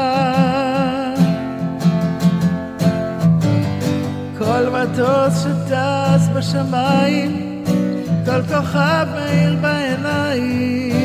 כל 4.46 4.70
מטוס 4.70 5.44
שטס 5.44 6.28
בשמיים, 6.36 7.64
כל 8.26 8.42
כוכב 8.48 9.08
מאיר 9.16 9.56
בעיניים. 9.62 10.96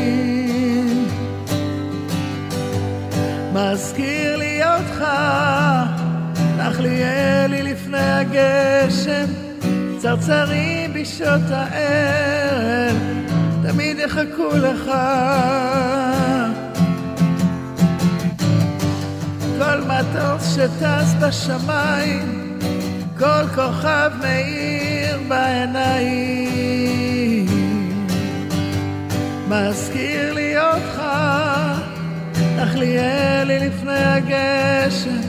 מזכיר 3.52 4.37
לי 4.37 4.61
אותך, 4.64 5.04
נח 6.59 6.80
לי 6.80 7.02
אלי 7.04 7.62
לפני 7.62 7.99
הגשם, 7.99 9.26
צרצרים 9.99 10.92
בשעות 10.94 11.50
הערב, 11.50 12.97
תמיד 13.62 13.99
יחכו 13.99 14.56
לך. 14.56 14.90
כל 19.59 19.80
מטוס 19.80 20.54
שטס 20.54 21.14
בשמיים, 21.20 22.50
כל 23.20 23.46
כוכב 23.54 24.10
מאיר 24.20 25.18
בעיניים. 25.28 26.66
מזכיר 29.48 30.32
לי 30.32 30.54
אותך, 30.60 31.02
נח 32.56 32.74
לי 32.74 32.98
אלי 32.98 33.58
לפני 33.58 34.04
הגשם, 34.04 35.20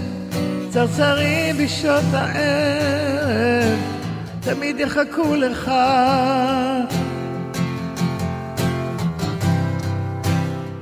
צרצרים 0.69 1.57
בשעות 1.57 2.03
הערב, 2.13 3.79
תמיד 4.39 4.79
יחכו 4.79 5.35
לך. 5.35 5.71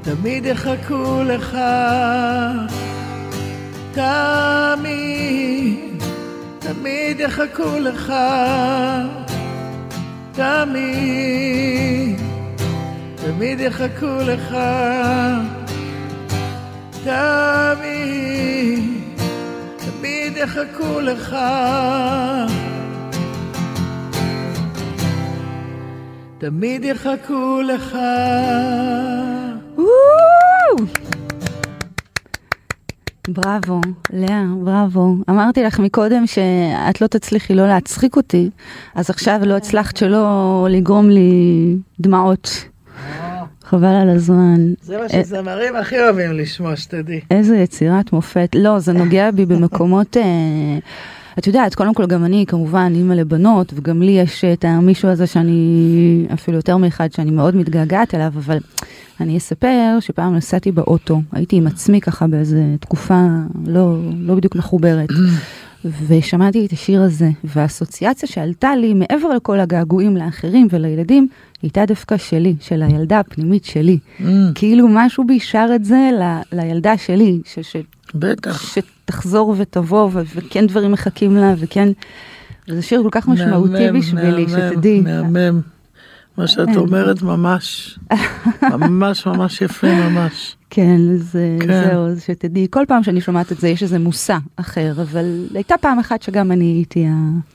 תמיד 0.02 0.46
יחכו 0.46 1.24
לך. 1.26 1.58
תמיד, 3.92 5.09
תמיד 6.74 7.20
יחכו 7.20 7.80
לך. 7.80 8.14
תמיד, 10.32 12.20
תמיד 13.16 13.60
יחכו 13.60 14.18
לך. 14.22 14.58
תמיד, 17.04 18.84
תמיד 19.78 20.38
יחכו 20.38 21.00
לך. 21.02 21.36
תמיד 26.38 26.86
יחכו 26.86 27.62
לך. 27.62 27.98
בראבו, 33.34 33.82
לאה, 34.14 34.44
בראבו. 34.64 35.16
אמרתי 35.30 35.64
לך 35.64 35.80
מקודם 35.80 36.28
שאת 36.28 37.02
לא 37.02 37.08
תצליחי 37.08 37.54
לא 37.54 37.68
להצחיק 37.68 38.16
אותי, 38.16 38.50
אז 38.96 39.10
עכשיו 39.10 39.40
לא 39.46 39.58
הצלחת 39.58 39.98
שלא 39.98 40.68
לגרום 40.70 41.10
לי 41.10 41.76
דמעות. 42.00 42.66
חבל 43.64 43.88
על 43.88 44.10
הזמן. 44.10 44.74
זה 44.82 44.98
מה 44.98 45.04
אה, 45.04 45.10
שזמרים 45.10 45.76
הכי 45.76 46.00
אוהבים 46.00 46.34
לשמוע, 46.34 46.76
שתדעי. 46.76 47.20
איזה 47.32 47.58
יצירת 47.58 48.14
מופת. 48.14 48.50
לא, 48.56 48.80
זה 48.80 48.94
נוגע 48.94 49.32
בי 49.32 49.46
במקומות... 49.46 50.18
את 51.38 51.48
יודעת, 51.48 51.76
קודם 51.76 51.94
כל 51.94 52.06
גם 52.06 52.26
אני 52.26 52.46
כמובן 52.48 52.92
אימא 52.96 53.14
לבנות, 53.14 53.74
וגם 53.76 54.02
לי 54.02 54.12
יש 54.12 54.46
את 54.46 54.66
המישהו 54.66 55.10
הזה 55.10 55.28
שאני, 55.28 56.26
אפילו 56.34 56.58
יותר 56.58 56.78
מאחד, 56.78 57.12
שאני 57.12 57.32
מאוד 57.32 57.56
מתגעגעת 57.56 58.16
אליו, 58.16 58.32
אבל 58.36 58.58
אני 59.20 59.38
אספר 59.38 59.98
שפעם 60.00 60.36
נסעתי 60.36 60.72
באוטו, 60.72 61.22
הייתי 61.32 61.56
עם 61.56 61.68
עצמי 61.68 62.02
ככה 62.02 62.28
באיזה 62.28 62.64
תקופה 62.80 63.26
לא, 63.66 63.98
לא 64.20 64.36
בדיוק 64.36 64.56
מחוברת. 64.56 65.10
ושמעתי 65.86 66.66
את 66.66 66.72
השיר 66.72 67.02
הזה, 67.02 67.30
והאסוציאציה 67.44 68.30
שעלתה 68.30 68.76
לי, 68.76 68.94
מעבר 68.94 69.30
לכל 69.30 69.60
הגעגועים 69.60 70.18
לאחרים 70.18 70.68
ולילדים, 70.72 71.28
הייתה 71.62 71.86
דווקא 71.86 72.18
שלי, 72.18 72.56
של 72.62 72.82
הילדה 72.82 73.20
הפנימית 73.20 73.66
שלי. 73.66 73.98
Mm. 74.20 74.24
כאילו 74.56 74.88
משהו 74.92 75.28
בי 75.28 75.40
שר 75.40 75.68
את 75.76 75.86
זה 75.86 76.10
ל, 76.20 76.40
לילדה 76.52 76.98
שלי, 76.98 77.40
ש, 77.46 77.60
ש, 77.60 77.76
בטח. 78.16 78.76
שתחזור 78.76 79.56
ותבוא, 79.58 80.10
ו, 80.14 80.22
וכן 80.36 80.68
דברים 80.68 80.92
מחכים 80.92 81.36
לה, 81.36 81.54
וכן... 81.58 81.90
זה 82.68 82.82
שיר 82.82 83.04
כל 83.04 83.10
כך 83.12 83.28
משמעותי 83.28 83.72
מהמם, 83.72 84.00
בשבילי, 84.00 84.46
מהמם, 84.46 84.70
שתדעי. 84.72 85.02
מהמם. 85.02 85.62
מה 86.40 86.48
שאת 86.48 86.68
כן. 86.68 86.76
אומרת 86.76 87.22
ממש, 87.22 88.00
ממש 88.64 89.26
ממש 89.26 89.62
יפה 89.62 89.88
ממש. 89.94 90.56
כן, 90.70 90.98
זה, 91.18 91.58
כן. 91.60 91.84
זהו, 91.84 92.08
אז 92.08 92.24
שתדעי, 92.24 92.68
כל 92.70 92.84
פעם 92.88 93.04
שאני 93.04 93.22
שומעת 93.22 93.52
את 93.52 93.60
זה 93.60 93.68
יש 93.68 93.84
איזה 93.84 94.00
מושא 94.00 94.38
אחר, 94.56 94.94
אבל 95.02 95.48
הייתה 95.54 95.76
פעם 95.78 96.00
אחת 96.00 96.22
שגם 96.22 96.52
אני 96.52 96.66
הייתי 96.66 97.08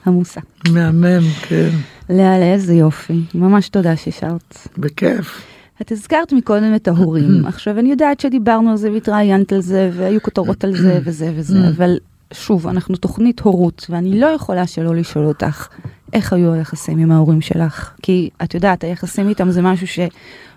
המושא. 0.04 0.40
מהמם, 0.70 1.22
כן, 1.42 1.70
לאה, 2.10 2.52
איזה 2.52 2.74
יופי, 2.74 3.20
ממש 3.34 3.68
תודה 3.68 3.96
ששרת. 3.96 4.68
בכיף. 4.78 5.42
את 5.82 5.92
הזכרת 5.92 6.32
מקודם 6.32 6.74
את 6.74 6.88
ההורים, 6.88 7.42
עכשיו 7.46 7.78
אני 7.78 7.90
יודעת 7.90 8.20
שדיברנו 8.20 8.70
על 8.70 8.76
זה 8.76 8.92
והתראיינת 8.92 9.52
על 9.52 9.60
זה, 9.60 9.90
והיו 9.92 10.22
כותרות 10.22 10.64
על 10.64 10.76
זה 10.76 10.98
וזה 11.04 11.32
וזה, 11.36 11.68
אבל 11.68 11.96
שוב, 12.32 12.66
אנחנו 12.66 12.96
תוכנית 12.96 13.40
הורות, 13.40 13.86
ואני 13.90 14.20
לא 14.20 14.26
יכולה 14.26 14.66
שלא 14.66 14.94
לשאול 14.96 15.24
אותך, 15.26 15.68
איך 16.12 16.32
היו 16.32 16.52
היחסים 16.52 16.98
עם 16.98 17.12
ההורים 17.12 17.40
שלך? 17.40 17.94
כי 18.02 18.30
את 18.42 18.54
יודעת, 18.54 18.84
היחסים 18.84 19.28
איתם 19.28 19.50
זה 19.50 19.62
משהו 19.62 19.86
ש... 19.86 19.98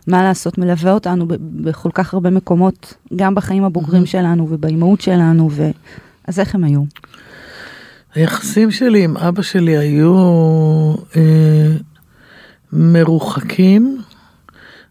מה 0.08 0.24
לעשות, 0.24 0.58
מלווה 0.58 0.92
אותנו 0.92 1.26
בכל 1.40 1.90
כך 1.94 2.14
הרבה 2.14 2.30
מקומות, 2.30 2.94
גם 3.16 3.36
בחיים 3.36 3.64
הבוגרים 3.64 4.06
שלנו 4.06 4.48
ובאימהות 4.50 5.02
שלנו, 5.02 5.50
ו... 5.52 5.70
אז 6.28 6.40
איך 6.40 6.56
הם 6.56 6.64
היו? 6.64 6.84
היחסים 8.16 8.72
שלי 8.72 9.04
עם 9.04 9.18
אבא 9.18 9.42
שלי 9.42 9.78
היו 9.78 10.16
אה, 11.16 11.76
מרוחקים, 12.74 14.02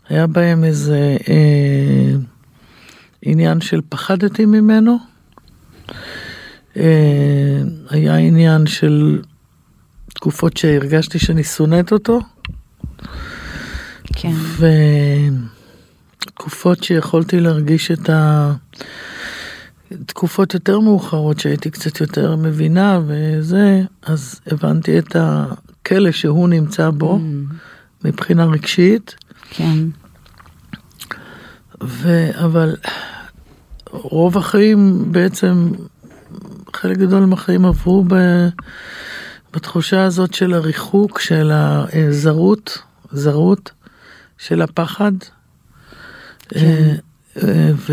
היה 0.09 0.27
בהם 0.27 0.65
איזה 0.65 1.17
אה, 1.29 2.17
עניין 3.23 3.61
של 3.61 3.81
פחדתי 3.89 4.47
ממנו, 4.47 4.97
היה 7.91 8.17
עניין 8.17 8.67
של 8.67 9.23
תקופות 10.15 10.57
שהרגשתי 10.57 11.19
שאני 11.19 11.45
שונאת 11.45 11.93
אותו, 11.93 12.21
כן. 14.13 14.33
ותקופות 16.19 16.85
שיכולתי 16.85 17.41
להרגיש 17.41 17.91
את 17.91 18.11
ה... 18.11 18.53
תקופות 20.07 20.55
יותר 20.55 20.81
מאוחרות 20.81 21.41
שהייתי 21.41 21.71
קצת 21.71 22.01
יותר 22.01 22.37
מבינה 22.37 23.01
וזה, 23.07 23.83
אז 24.03 24.41
הבנתי 24.47 24.99
את 24.99 25.17
הכלא 25.19 26.11
שהוא 26.13 26.49
נמצא 26.49 26.91
בו 26.91 27.21
מבחינה 28.05 28.45
רגשית, 28.45 29.15
כן. 29.51 29.79
ו... 31.83 32.31
אבל 32.45 32.77
רוב 33.91 34.39
החיים 34.39 35.13
בעצם, 35.13 35.71
חלק 36.77 36.97
גדול 36.97 37.25
מהחיים 37.25 37.65
עברו 37.65 38.05
ב... 38.09 38.15
בתחושה 39.55 40.05
הזאת 40.05 40.35
של 40.35 40.55
הריחוק, 40.55 41.21
של 41.21 41.51
הזרות, 41.53 42.79
זרות, 43.13 43.71
של 44.39 44.63
הפחד. 44.63 45.13
כן. 46.49 46.95
אה, 47.43 47.71
ו... 47.75 47.93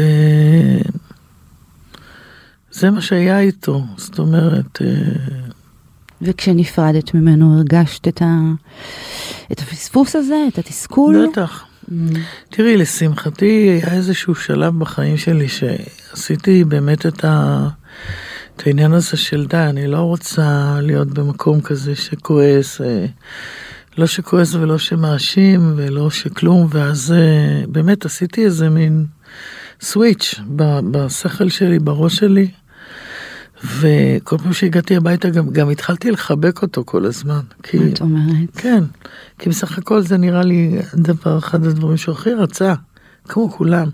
זה 2.71 2.91
מה 2.91 3.01
שהיה 3.01 3.39
איתו, 3.39 3.83
זאת 3.97 4.19
אומרת, 4.19 4.81
אה, 4.81 4.87
וכשנפרדת 6.21 7.13
ממנו 7.13 7.57
הרגשת 7.57 8.07
את, 8.07 8.21
ה... 8.21 8.39
את 9.51 9.59
הפספוס 9.59 10.15
הזה, 10.15 10.45
את 10.47 10.57
התסכול? 10.57 11.27
בטח. 11.31 11.65
תראי, 12.49 12.77
לשמחתי 12.77 13.69
היה 13.69 13.93
איזשהו 13.93 14.35
שלב 14.35 14.79
בחיים 14.79 15.17
שלי 15.17 15.47
שעשיתי 15.49 16.63
באמת 16.63 17.05
את, 17.05 17.25
ה... 17.25 17.67
את 18.55 18.67
העניין 18.67 18.93
הזה 18.93 19.17
של 19.17 19.45
די, 19.45 19.57
אני 19.57 19.87
לא 19.87 19.97
רוצה 19.97 20.77
להיות 20.81 21.07
במקום 21.07 21.61
כזה 21.61 21.95
שכועס, 21.95 22.81
אה, 22.81 23.05
לא 23.97 24.07
שכועס 24.07 24.55
ולא 24.55 24.77
שמאשים 24.77 25.73
ולא 25.75 26.09
שכלום, 26.09 26.67
ואז 26.69 27.13
אה, 27.17 27.65
באמת 27.67 28.05
עשיתי 28.05 28.45
איזה 28.45 28.69
מין 28.69 29.05
סוויץ' 29.81 30.35
בשכל 30.91 31.49
שלי, 31.49 31.79
בראש 31.79 32.15
שלי. 32.15 32.51
וכל 33.63 34.37
פעם 34.37 34.53
שהגעתי 34.53 34.95
הביתה 34.95 35.29
גם, 35.29 35.49
גם 35.49 35.69
התחלתי 35.69 36.11
לחבק 36.11 36.61
אותו 36.61 36.83
כל 36.85 37.05
הזמן. 37.05 37.39
כי, 37.63 37.77
מה 37.77 37.85
את 37.87 38.01
אומרת? 38.01 38.49
כן, 38.55 38.83
כי 39.39 39.49
בסך 39.49 39.77
הכל 39.77 40.01
זה 40.01 40.17
נראה 40.17 40.43
לי 40.43 40.79
דבר, 40.95 41.37
אחד 41.37 41.65
הדברים 41.65 41.97
שהוא 41.97 42.15
הכי 42.15 42.33
רצה, 42.33 42.73
כמו 43.27 43.51
כולם. 43.51 43.89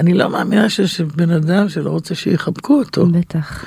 אני 0.00 0.14
לא 0.14 0.30
מאמינה 0.30 0.70
שיש 0.70 1.00
בן 1.00 1.30
אדם 1.30 1.68
שלא 1.68 1.90
רוצה 1.90 2.14
שיחבקו 2.14 2.78
אותו. 2.78 3.06
בטח. 3.06 3.64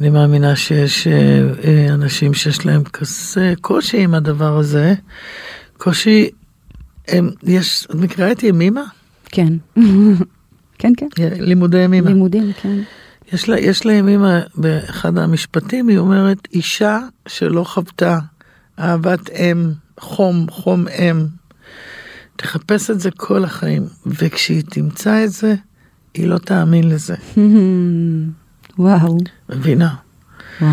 אני 0.00 0.10
מאמינה 0.10 0.56
שיש 0.56 1.06
אה, 1.06 1.40
אה, 1.64 1.94
אנשים 1.94 2.34
שיש 2.34 2.66
להם 2.66 2.84
כזה 2.84 3.54
קושי 3.60 3.98
עם 3.98 4.14
הדבר 4.14 4.58
הזה. 4.58 4.94
קושי, 5.76 6.30
הם, 7.08 7.30
יש, 7.42 7.86
את 7.90 7.94
מכירה 7.94 8.32
את 8.32 8.42
ימימה? 8.42 8.84
כן. 9.24 9.52
כן, 10.78 10.92
כן. 10.96 11.08
לימודי 11.40 11.78
ימימה. 11.78 12.08
לימודים, 12.10 12.52
כן. 12.62 12.78
יש 13.32 13.48
לה, 13.48 13.60
יש 13.60 13.86
לה 13.86 13.92
ימימה, 13.92 14.40
באחד 14.54 15.18
המשפטים 15.18 15.88
היא 15.88 15.98
אומרת, 15.98 16.48
אישה 16.52 16.98
שלא 17.28 17.64
חוותה 17.64 18.18
אהבת 18.78 19.30
אם, 19.30 19.70
חום, 20.00 20.46
חום 20.50 20.88
אם, 20.88 21.26
תחפש 22.36 22.90
את 22.90 23.00
זה 23.00 23.10
כל 23.10 23.44
החיים, 23.44 23.86
וכשהיא 24.06 24.62
תמצא 24.70 25.24
את 25.24 25.32
זה, 25.32 25.54
היא 26.14 26.26
לא 26.26 26.38
תאמין 26.38 26.88
לזה. 26.88 27.14
וואו. 28.78 29.18
מבינה? 29.48 29.94
וואו. 30.60 30.72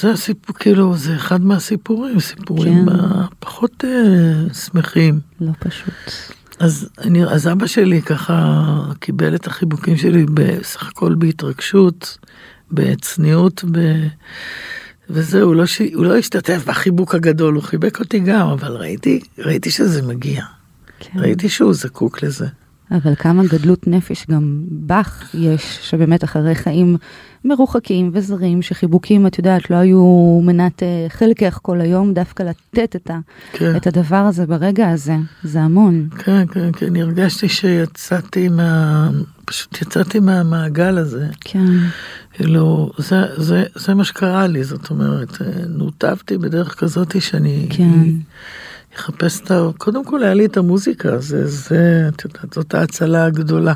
זה 0.00 0.10
הסיפור, 0.10 0.56
כאילו, 0.56 0.96
זה 0.96 1.16
אחד 1.16 1.44
מהסיפורים, 1.44 2.20
סיפורים 2.20 2.88
כן. 2.88 2.96
פחות 3.38 3.84
אה, 3.84 4.54
שמחים. 4.54 5.20
לא 5.40 5.52
פשוט. 5.58 6.12
אז, 6.58 6.88
אני, 6.98 7.24
אז 7.24 7.48
אבא 7.48 7.66
שלי 7.66 8.02
ככה 8.02 8.76
קיבל 9.00 9.34
את 9.34 9.46
החיבוקים 9.46 9.96
שלי 9.96 10.26
בסך 10.34 10.88
הכל 10.88 11.14
בהתרגשות, 11.14 12.18
בצניעות, 12.70 13.64
ב... 13.72 13.78
וזהו, 15.10 15.54
לא 15.54 15.66
ש... 15.66 15.80
הוא 15.94 16.04
לא 16.04 16.16
השתתף 16.16 16.64
בחיבוק 16.66 17.14
הגדול, 17.14 17.54
הוא 17.54 17.62
חיבק 17.62 18.00
אותי 18.00 18.18
גם, 18.18 18.48
אבל 18.48 18.76
ראיתי, 18.76 19.20
ראיתי 19.38 19.70
שזה 19.70 20.02
מגיע. 20.02 20.44
כן. 20.98 21.20
ראיתי 21.20 21.48
שהוא 21.48 21.74
זקוק 21.74 22.22
לזה. 22.22 22.46
אבל 22.90 23.14
כמה 23.14 23.42
גדלות 23.44 23.86
נפש 23.86 24.26
גם 24.30 24.60
בך 24.70 25.34
יש, 25.34 25.78
שבאמת 25.82 26.24
אחרי 26.24 26.54
חיים 26.54 26.96
מרוחקים 27.44 28.10
וזרים, 28.12 28.62
שחיבוקים, 28.62 29.26
את 29.26 29.38
יודעת, 29.38 29.70
לא 29.70 29.76
היו 29.76 30.40
מנת 30.44 30.82
אה, 30.82 31.06
חלקך 31.08 31.58
כל 31.62 31.80
היום, 31.80 32.14
דווקא 32.14 32.42
לתת 32.42 32.96
את, 32.96 33.10
ה, 33.10 33.18
כן, 33.52 33.76
את 33.76 33.86
הדבר 33.86 34.16
הזה 34.16 34.46
ברגע 34.46 34.90
הזה, 34.90 35.16
זה 35.42 35.60
המון. 35.60 36.08
כן, 36.18 36.46
כן, 36.46 36.72
כן, 36.72 36.96
הרגשתי 36.96 37.48
שיצאתי 37.48 38.48
מה... 38.48 39.10
פשוט 39.46 39.82
יצאתי 39.82 40.20
מהמעגל 40.20 40.98
הזה. 40.98 41.26
כן, 41.40 41.72
כאילו, 42.32 42.90
זה, 42.98 43.16
זה, 43.36 43.64
זה 43.74 43.94
מה 43.94 44.04
שקרה 44.04 44.46
לי, 44.46 44.64
זאת 44.64 44.90
אומרת, 44.90 45.42
אה, 45.42 45.46
נותבתי 45.68 46.38
בדרך 46.38 46.74
כזאת 46.74 47.22
שאני 47.22 47.66
כן. 47.70 48.00
אחפש 48.96 49.40
את 49.40 49.50
ה... 49.50 49.68
קודם 49.78 50.04
כל 50.04 50.22
היה 50.22 50.34
לי 50.34 50.46
את 50.46 50.56
המוזיקה, 50.56 51.18
זה, 51.18 51.46
זה, 51.46 52.08
את 52.08 52.24
יודעת, 52.24 52.52
זאת 52.52 52.74
ההצלה 52.74 53.24
הגדולה. 53.24 53.74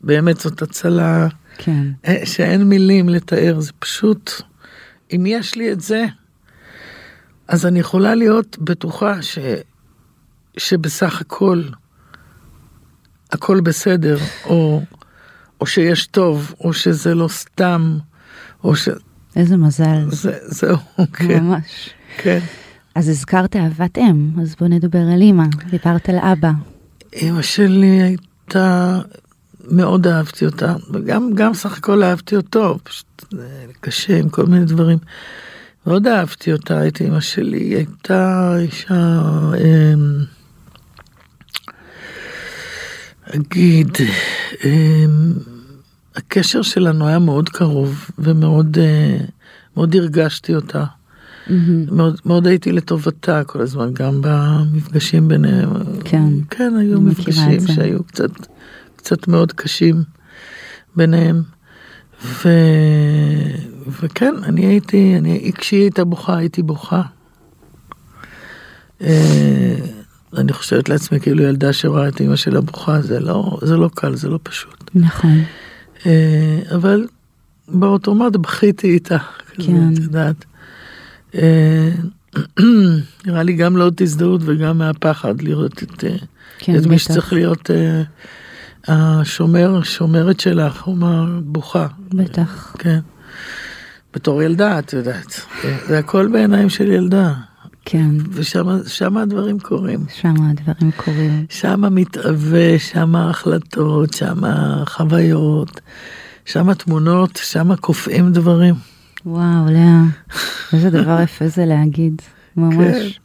באמת 0.00 0.40
זאת 0.40 0.62
הצלה 0.62 1.28
כן, 1.58 1.86
שאין 2.24 2.62
מילים 2.62 3.08
לתאר, 3.08 3.60
זה 3.60 3.72
פשוט, 3.78 4.30
אם 5.12 5.24
יש 5.26 5.54
לי 5.54 5.72
את 5.72 5.80
זה, 5.80 6.04
אז 7.48 7.66
אני 7.66 7.78
יכולה 7.78 8.14
להיות 8.14 8.58
בטוחה 8.58 9.22
ש, 9.22 9.38
שבסך 10.56 11.20
הכל, 11.20 11.62
הכל 13.32 13.60
בסדר, 13.60 14.18
או, 14.44 14.82
או 15.60 15.66
שיש 15.66 16.06
טוב, 16.06 16.54
או 16.60 16.72
שזה 16.72 17.14
לא 17.14 17.28
סתם, 17.28 17.98
או 18.64 18.76
ש... 18.76 18.88
איזה 19.36 19.56
מזל, 19.56 20.04
זה, 20.08 20.38
זהו, 20.42 20.76
כן, 21.12 21.42
ממש. 21.42 21.90
כן. 22.16 22.40
אז 22.94 23.08
הזכרת 23.08 23.56
אהבת 23.56 23.98
אם, 23.98 24.30
אז 24.42 24.54
בוא 24.60 24.68
נדבר 24.68 24.98
על 24.98 25.20
אימא, 25.20 25.44
דיברת 25.70 26.08
על 26.08 26.18
אבא. 26.18 26.50
אמא 27.22 27.42
שלי 27.42 28.02
הייתה, 28.02 28.98
מאוד 29.70 30.06
אהבתי 30.06 30.46
אותה, 30.46 30.74
וגם 30.92 31.30
גם 31.34 31.54
סך 31.54 31.78
הכל 31.78 32.02
אהבתי 32.02 32.36
אותו, 32.36 32.78
פשוט 32.82 33.24
אה, 33.34 33.38
קשה 33.80 34.18
עם 34.18 34.28
כל 34.28 34.46
מיני 34.46 34.64
דברים. 34.64 34.98
מאוד 35.86 36.06
אהבתי 36.06 36.52
אותה, 36.52 36.88
את 36.88 37.00
אמא 37.00 37.20
שלי, 37.20 37.58
היא 37.58 37.76
הייתה 37.76 38.54
אישה, 38.58 39.22
אמ, 39.60 40.24
אגיד, 43.34 43.88
אמ, 44.64 45.32
הקשר 46.16 46.62
שלנו 46.62 47.08
היה 47.08 47.18
מאוד 47.18 47.48
קרוב 47.48 48.10
ומאוד 48.18 48.78
אה, 48.78 49.18
הרגשתי 49.76 50.54
אותה. 50.54 50.84
מאוד, 51.92 52.20
מאוד 52.24 52.46
הייתי 52.46 52.72
לטובתה 52.72 53.44
כל 53.44 53.60
הזמן, 53.60 53.90
גם 53.92 54.20
במפגשים 54.20 55.28
ביניהם. 55.28 55.70
כן. 56.04 56.24
כן, 56.50 56.76
היו 56.76 57.00
מפגשים. 57.00 57.66
שהיו 57.66 58.04
קצת, 58.04 58.30
קצת 58.96 59.28
מאוד 59.28 59.52
קשים 59.52 60.02
ביניהם. 60.96 61.42
ו... 62.24 62.48
וכן, 64.02 64.34
אני 64.42 64.66
הייתי, 64.66 65.14
אני, 65.18 65.52
כשהיא 65.58 65.80
הייתה 65.80 66.04
בוכה, 66.04 66.36
הייתי 66.36 66.62
בוכה. 66.62 67.02
אה, 69.00 69.76
אני 70.36 70.52
חושבת 70.52 70.88
לעצמי, 70.88 71.20
כאילו 71.20 71.42
ילדה 71.42 71.72
שרואה 71.72 72.08
את 72.08 72.20
אמא 72.20 72.36
שלה 72.36 72.60
בוכה, 72.60 73.00
זה 73.00 73.20
לא, 73.20 73.58
זה 73.62 73.76
לא 73.76 73.90
קל, 73.94 74.14
זה 74.14 74.28
לא 74.28 74.38
פשוט. 74.42 74.90
נכון. 74.94 75.38
אה, 76.06 76.58
אבל 76.74 77.06
באוטומט 77.68 78.36
בכיתי 78.36 78.90
איתה, 78.90 79.18
כן. 79.54 79.92
את 79.92 79.98
יודעת. 79.98 80.44
אה, 81.34 81.90
נראה 83.26 83.42
לי 83.42 83.52
גם 83.52 83.76
לעוד 83.76 84.02
הזדהות 84.02 84.40
וגם 84.44 84.78
מהפחד 84.78 85.42
לראות 85.42 85.82
את, 85.82 86.04
אה, 86.04 86.16
כן, 86.58 86.76
את 86.78 86.86
מי. 86.86 86.98
שצריך 86.98 87.32
להיות 87.32 87.70
אה, 87.70 88.02
השומר, 88.88 89.82
שומרת 89.82 90.40
שלך, 90.40 90.80
כלומר 90.80 91.40
בוכה. 91.42 91.86
בטח. 92.14 92.76
כן. 92.78 92.98
בתור 94.14 94.42
ילדה, 94.42 94.78
את 94.78 94.92
יודעת. 94.92 95.40
זה 95.88 95.98
הכל 95.98 96.26
בעיניים 96.26 96.68
של 96.68 96.92
ילדה. 96.92 97.32
כן. 97.84 98.10
ושם 98.30 99.16
הדברים 99.16 99.58
קורים. 99.58 100.04
שם 100.14 100.34
הדברים 100.42 100.90
קורים. 100.96 101.46
שם 101.50 101.94
מתהווה, 101.94 102.78
שם 102.78 103.16
ההחלטות, 103.16 104.12
שם 104.12 104.44
החוויות, 104.44 105.80
שם 106.44 106.68
התמונות, 106.68 107.40
שם 107.42 107.76
קופאים 107.76 108.32
דברים. 108.32 108.74
וואו, 109.26 109.66
לאה, 109.70 110.02
איזה 110.72 110.90
דבר 110.90 111.20
יפה 111.22 111.48
זה 111.48 111.64
להגיד, 111.66 112.22
ממש. 112.56 113.20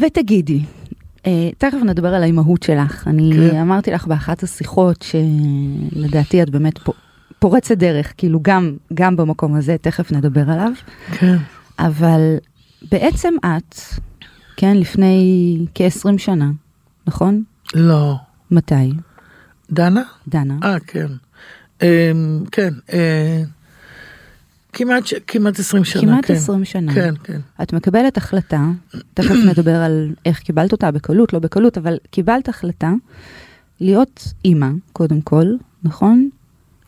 ותגידי, 0.00 0.60
אה, 1.26 1.50
תכף 1.58 1.78
נדבר 1.84 2.14
על 2.14 2.22
האימהות 2.22 2.62
שלך. 2.62 3.08
אני 3.08 3.30
כן. 3.50 3.56
אמרתי 3.56 3.90
לך 3.90 4.06
באחת 4.06 4.42
השיחות 4.42 5.02
שלדעתי 5.02 6.42
את 6.42 6.50
באמת 6.50 6.78
פו- 6.78 6.92
פורצת 7.38 7.78
דרך, 7.78 8.12
כאילו 8.16 8.38
גם, 8.42 8.76
גם 8.94 9.16
במקום 9.16 9.54
הזה, 9.54 9.76
תכף 9.80 10.12
נדבר 10.12 10.50
עליו. 10.50 10.72
כן. 11.12 11.36
אבל 11.78 12.36
בעצם 12.92 13.34
את, 13.46 13.76
כן, 14.56 14.76
לפני 14.76 15.58
כ-20 15.74 16.18
שנה, 16.18 16.50
נכון? 17.06 17.42
לא. 17.74 18.16
מתי? 18.50 18.92
דנה? 19.70 20.02
דנה. 20.28 20.54
אה, 20.64 20.80
כן. 20.86 21.06
אה, 21.82 22.12
כן. 22.52 22.74
אה, 22.92 23.42
כמעט, 24.76 25.04
כמעט 25.26 25.58
20 25.58 25.84
שנה. 25.84 26.02
כמעט 26.02 26.24
כן. 26.26 26.34
20 26.34 26.64
שנה. 26.64 26.94
כן, 26.94 27.14
כן. 27.24 27.40
את 27.62 27.72
מקבלת 27.72 28.16
החלטה, 28.16 28.64
תכף 29.14 29.34
נדבר 29.50 29.74
על 29.76 30.12
איך 30.26 30.38
קיבלת 30.38 30.72
אותה, 30.72 30.90
בקלות, 30.90 31.32
לא 31.32 31.38
בקלות, 31.38 31.78
אבל 31.78 31.96
קיבלת 32.10 32.48
החלטה 32.48 32.92
להיות 33.80 34.32
אימא, 34.44 34.68
קודם 34.92 35.20
כל, 35.20 35.46
נכון? 35.82 36.28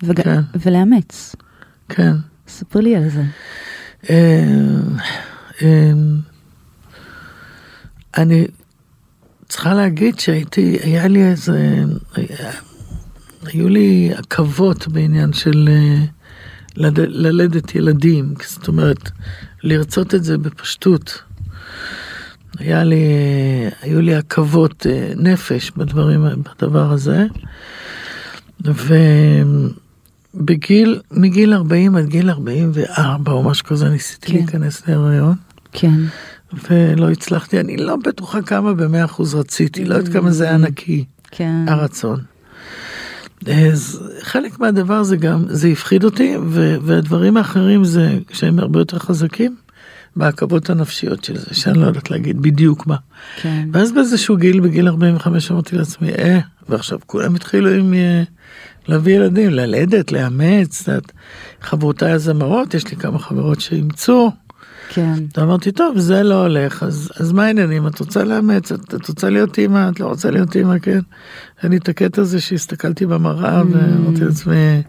וג... 0.03 0.23
כן. 0.23 0.41
ולאמץ. 0.61 1.37
כן. 1.89 2.13
ספרי 2.49 2.83
לי 2.83 2.97
על 2.97 3.09
זה. 3.09 3.23
אה, 4.11 4.45
אה, 5.63 5.93
אני 8.19 8.47
צריכה 9.49 9.75
להגיד 9.75 10.19
שהייתי, 10.19 10.79
היה 10.83 11.09
לי 11.09 11.25
איזה, 11.25 11.83
היה- 12.15 12.53
היו 13.47 13.69
לי 13.69 14.11
עכבות 14.15 14.89
בעניין 14.89 15.33
של 15.33 15.69
אה, 15.71 16.05
לד- 16.79 16.99
ללדת 17.09 17.75
ילדים, 17.75 18.35
זאת 18.49 18.69
אומרת, 18.69 19.11
לרצות 19.63 20.15
את 20.15 20.25
זה 20.25 20.39
בפשטות. 20.39 21.23
היה 22.59 22.85
לי, 22.85 23.03
היו 23.83 24.01
לי 24.01 24.15
עכבות 24.15 24.87
אה, 24.91 25.13
נפש 25.17 25.71
בדברים, 25.77 26.25
בדבר 26.61 26.93
הזה. 26.93 27.27
ובגיל, 30.35 31.01
מגיל 31.11 31.55
40 31.55 31.97
עד 31.97 32.07
גיל 32.07 32.31
44 32.31 33.33
או 33.33 33.43
משהו 33.43 33.67
כזה 33.67 33.89
ניסיתי 33.89 34.27
כן. 34.27 34.35
להיכנס 34.35 34.89
להיריון. 34.89 35.35
כן, 35.73 36.01
ולא 36.71 37.11
הצלחתי, 37.11 37.61
אני 37.61 37.77
לא 37.77 37.97
בטוחה 38.05 38.43
כמה 38.43 38.75
במאה 38.75 39.05
אחוז 39.05 39.35
רציתי, 39.35 39.85
לא 39.85 39.95
יודעת 39.95 40.13
כמה 40.13 40.31
זה 40.31 40.45
היה 40.45 40.57
נקי, 40.57 41.05
כן. 41.31 41.65
הרצון. 41.69 42.21
חלק 44.23 44.59
מהדבר 44.59 45.03
זה 45.03 45.17
גם, 45.17 45.45
זה 45.49 45.69
הפחיד 45.69 46.05
אותי, 46.05 46.35
ו- 46.47 46.77
והדברים 46.83 47.37
האחרים 47.37 47.85
זה 47.85 48.19
שהם 48.33 48.59
הרבה 48.59 48.81
יותר 48.81 48.99
חזקים, 48.99 49.57
בעכבות 50.17 50.71
הנפשיות 50.71 51.25
של 51.25 51.39
זה, 51.39 51.55
שאני 51.55 51.79
לא 51.79 51.87
יודעת 51.87 52.11
להגיד 52.11 52.43
בדיוק 52.43 52.87
מה. 52.87 52.97
כן. 53.43 53.69
ואז 53.73 53.93
באיזשהו 53.93 54.37
גיל, 54.37 54.61
בגיל 54.61 54.89
45, 54.89 55.51
אמרתי 55.51 55.77
לעצמי, 55.77 56.09
אה, 56.11 56.39
ועכשיו 56.69 56.99
כולם 57.07 57.35
התחילו 57.35 57.71
עם 57.71 57.95
אה, 57.95 58.23
להביא 58.89 59.17
ילדים, 59.17 59.51
ללדת, 59.51 60.13
לאמץ, 60.13 60.89
את 60.89 61.13
חברותיי 61.61 62.13
הזמרות, 62.13 62.75
יש 62.75 62.91
לי 62.91 62.97
כמה 62.97 63.19
חברות 63.19 63.61
שאימצו. 63.61 64.31
כן. 64.89 65.15
אמרתי, 65.43 65.73
טוב, 65.73 65.99
זה 65.99 66.23
לא 66.23 66.43
הולך, 66.43 66.83
אז, 66.83 67.11
אז 67.21 67.33
מה 67.33 67.45
העניינים? 67.45 67.87
את 67.87 68.01
רוצה 68.01 68.25
לאמץ? 68.25 68.73
את, 68.73 68.95
את 68.95 69.09
רוצה 69.09 69.31
להיות 69.31 69.59
אימא? 69.59 69.89
את 69.89 70.01
לא 70.01 70.07
רוצה 70.07 70.31
להיות 70.31 70.57
אימא? 70.57 70.79
כן. 70.79 71.01
היה 71.63 71.71
לי 71.71 71.77
את 71.77 71.89
הקטע 71.89 72.23
הזה 72.23 72.41
שהסתכלתי 72.41 73.07
במראה 73.07 73.63
ואמרתי 73.71 74.25
לעצמי, 74.25 74.83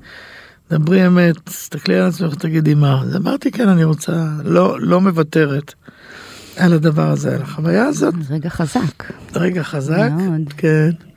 דברי 0.71 1.07
אמת, 1.07 1.35
תסתכלי 1.43 1.99
על 1.99 2.07
עצמך, 2.07 2.35
תגידי 2.35 2.73
מה. 2.73 3.01
אז 3.01 3.15
אמרתי, 3.15 3.51
כן, 3.51 3.69
אני 3.69 3.83
רוצה, 3.83 4.25
לא, 4.43 4.81
לא 4.81 5.01
מוותרת 5.01 5.73
על 6.57 6.73
הדבר 6.73 7.09
הזה, 7.09 7.35
על 7.35 7.41
החוויה 7.41 7.85
הזאת. 7.85 8.13
רגע 8.29 8.49
חזק. 8.49 9.03
רגע 9.35 9.63
חזק, 9.63 10.09
מאוד. 10.17 10.53
כן. 10.57 11.08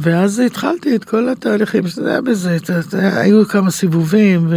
ואז 0.00 0.38
התחלתי 0.38 0.96
את 0.96 1.04
כל 1.04 1.28
התהליכים 1.28 1.88
שזה 1.88 2.10
היה 2.10 2.20
בזה, 2.20 2.56
היו 2.92 3.48
כמה 3.48 3.70
סיבובים 3.70 4.48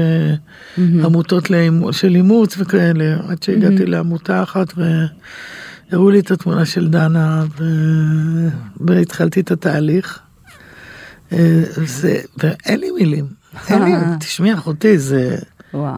ועמותות 0.77 1.49
לאימו- 1.49 1.93
של 1.93 2.15
אימוץ 2.15 2.56
וכאלה, 2.58 3.17
עד 3.27 3.43
שהגעתי 3.43 3.86
לעמותה 3.86 4.43
אחת 4.43 4.73
והראו 4.77 6.10
לי 6.10 6.19
את 6.19 6.32
התמונה 6.32 6.65
של 6.65 6.88
דנה 6.88 7.45
ו- 7.60 8.47
והתחלתי 8.88 9.39
את 9.39 9.51
התהליך. 9.51 10.19
אה, 11.32 11.63
זה, 11.86 12.19
ואין 12.38 12.80
לי 12.80 12.91
מילים, 12.91 13.25
אין 13.69 13.84
לי, 13.84 13.91
תשמעי 14.19 14.54
אחותי, 14.54 14.97
זה. 14.97 15.38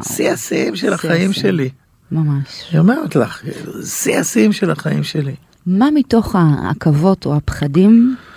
שיא 0.04 0.32
השיאים 0.32 0.76
של 0.76 0.94
החיים. 0.94 1.34
שלי. 1.34 1.70
ממש. 2.12 2.64
אני 2.72 2.80
אומרת 2.80 3.16
לך, 3.16 3.42
שיא 3.86 4.18
השיאים 4.18 4.54
של 4.54 4.72
החיים 4.72 5.04
שלי. 5.04 5.36
מה 5.66 5.88
מתוך 5.94 6.36
העכבות 6.36 7.26
או 7.26 7.36
הפחדים 7.36 8.16
אה, 8.20 8.33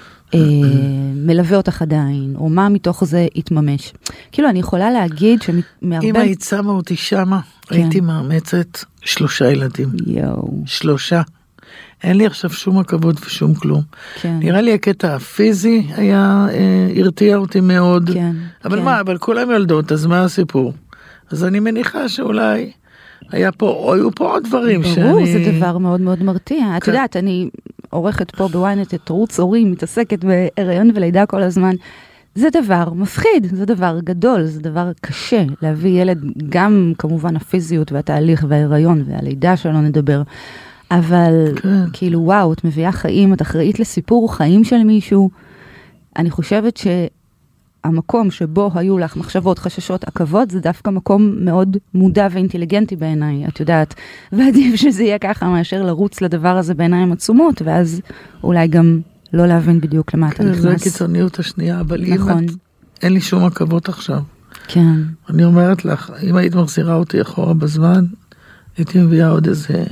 מלווה 1.14 1.56
אותך 1.56 1.82
עדיין, 1.82 2.34
או 2.36 2.48
מה 2.48 2.68
מתוך 2.68 3.04
זה 3.04 3.26
התממש? 3.36 3.92
כאילו, 4.32 4.48
אני 4.48 4.58
יכולה 4.58 4.90
להגיד 4.90 5.42
שמהרבה... 5.42 6.08
אם 6.08 6.16
היית 6.16 6.42
שמה 6.42 6.72
אותי 6.72 6.96
שמה, 6.96 7.40
כן. 7.62 7.76
הייתי 7.76 8.00
מאמצת 8.00 8.78
שלושה 9.00 9.50
ילדים. 9.50 9.88
יואו, 10.06 10.62
שלושה. 10.66 11.22
אין 12.04 12.16
לי 12.16 12.26
עכשיו 12.26 12.50
שום 12.50 12.78
עכבות 12.78 13.16
ושום 13.26 13.54
כלום. 13.54 13.82
כן. 14.20 14.36
נראה 14.38 14.60
לי 14.60 14.74
הקטע 14.74 15.14
הפיזי 15.14 15.86
היה, 15.96 16.46
אה, 16.50 17.00
הרתיע 17.00 17.36
אותי 17.36 17.60
מאוד. 17.60 18.10
כן, 18.14 18.32
אבל 18.64 18.78
כן. 18.78 18.84
מה, 18.84 19.00
אבל 19.00 19.18
כולם 19.18 19.50
ילדות, 19.50 19.92
אז 19.92 20.06
מה 20.06 20.24
הסיפור? 20.24 20.72
אז 21.30 21.44
אני 21.44 21.60
מניחה 21.60 22.08
שאולי 22.08 22.70
היה 23.30 23.52
פה, 23.52 23.94
היו 23.94 24.14
פה 24.14 24.32
עוד 24.32 24.44
דברים 24.44 24.84
שאני... 24.84 25.12
ברור, 25.12 25.26
זה 25.26 25.52
דבר 25.52 25.78
מאוד 25.78 26.00
מאוד 26.00 26.22
מרתיע. 26.22 26.76
את 26.76 26.82
כן. 26.82 26.90
יודעת, 26.90 27.16
אני 27.16 27.48
עורכת 27.96 28.30
פה 28.30 28.48
בוויינט 28.48 28.94
את 28.94 29.10
ערוץ 29.10 29.40
הורים, 29.40 29.70
מתעסקת 29.70 30.24
בהיריון 30.24 30.90
ולידה 30.94 31.26
כל 31.26 31.42
הזמן. 31.42 31.74
זה 32.34 32.48
דבר 32.50 32.92
מפחיד, 32.92 33.46
זה 33.52 33.64
דבר 33.66 33.98
גדול, 34.04 34.44
זה 34.44 34.60
דבר 34.60 34.90
קשה 35.00 35.44
להביא 35.62 36.02
ילד, 36.02 36.24
גם 36.48 36.92
כמובן 36.98 37.36
הפיזיות 37.36 37.92
והתהליך 37.92 38.44
וההיריון 38.48 39.02
והלידה 39.06 39.56
שלא 39.56 39.80
נדבר. 39.80 40.22
אבל 40.90 41.52
כן. 41.62 41.90
כאילו 41.92 42.20
וואו, 42.20 42.52
את 42.52 42.64
מביאה 42.64 42.92
חיים, 42.92 43.34
את 43.34 43.42
אחראית 43.42 43.80
לסיפור 43.80 44.34
חיים 44.34 44.64
של 44.64 44.84
מישהו. 44.84 45.30
אני 46.16 46.30
חושבת 46.30 46.76
שהמקום 47.86 48.30
שבו 48.30 48.70
היו 48.74 48.98
לך 48.98 49.16
מחשבות, 49.16 49.58
חששות, 49.58 50.04
עכבות, 50.04 50.50
זה 50.50 50.60
דווקא 50.60 50.90
מקום 50.90 51.36
מאוד 51.40 51.76
מודע 51.94 52.28
ואינטליגנטי 52.30 52.96
בעיניי, 52.96 53.46
את 53.48 53.60
יודעת. 53.60 53.94
ועדיף 54.32 54.74
שזה 54.80 55.02
יהיה 55.02 55.18
ככה 55.18 55.48
מאשר 55.48 55.82
לרוץ 55.82 56.20
לדבר 56.20 56.48
הזה 56.56 56.74
בעיניים 56.74 57.12
עצומות, 57.12 57.62
ואז 57.64 58.00
אולי 58.42 58.68
גם 58.68 59.00
לא 59.32 59.46
להבין 59.46 59.80
בדיוק 59.80 60.14
למה 60.14 60.28
אתה 60.28 60.36
כן, 60.36 60.54
זה 60.54 60.68
נכנס. 60.68 60.80
הקיצוניות 60.80 61.38
השנייה, 61.38 61.80
אבל 61.80 62.04
אם 62.04 62.14
נכון. 62.14 62.44
את... 62.44 62.50
אין 63.02 63.12
לי 63.12 63.20
שום 63.20 63.44
עכבות 63.44 63.88
עכשיו. 63.88 64.20
כן, 64.68 64.94
אני 65.30 65.44
אומרת 65.44 65.84
לך, 65.84 66.10
אם 66.22 66.36
היית 66.36 66.54
מחזירה 66.54 66.94
אותי 66.94 67.20
אחורה 67.22 67.54
בזמן, 67.54 68.04
הייתי 68.76 68.98
מביאה 68.98 69.28
עוד 69.28 69.46
איזה 69.48 69.84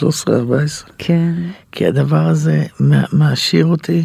13-14. 0.00 0.02
כן. 0.98 1.32
כי 1.72 1.86
הדבר 1.86 2.26
הזה 2.26 2.64
מע- 2.80 3.04
מעשיר 3.12 3.66
אותי, 3.66 4.02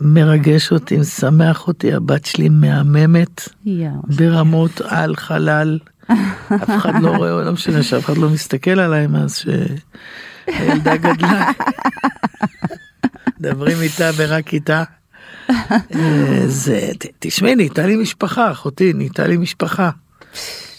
מרגש 0.00 0.72
אותי, 0.72 0.96
משמח 0.96 1.68
אותי, 1.68 1.92
הבת 1.92 2.24
שלי 2.24 2.48
מהממת. 2.48 3.48
ברמות 4.16 4.80
על 4.80 5.16
חלל. 5.16 5.78
אף 6.54 6.70
אחד 6.76 7.02
לא 7.02 7.08
רואה, 7.16 7.44
לא 7.44 7.52
משנה 7.52 7.82
שאף 7.82 8.04
אחד 8.04 8.16
לא 8.16 8.30
מסתכל 8.30 8.80
עליי 8.80 9.06
מאז 9.06 9.36
שהילדה 9.36 10.96
גדלה. 10.96 11.50
מדברים 13.40 13.76
איתה 13.82 14.10
ורק 14.16 14.54
איתה. 14.54 14.84
אה, 15.50 16.42
זה, 16.46 16.90
תשמעי, 17.18 17.54
נהייתה 17.54 17.86
לי 17.86 17.96
משפחה, 17.96 18.52
אחותי, 18.52 18.92
נהייתה 18.92 19.26
לי 19.26 19.36
משפחה. 19.36 19.90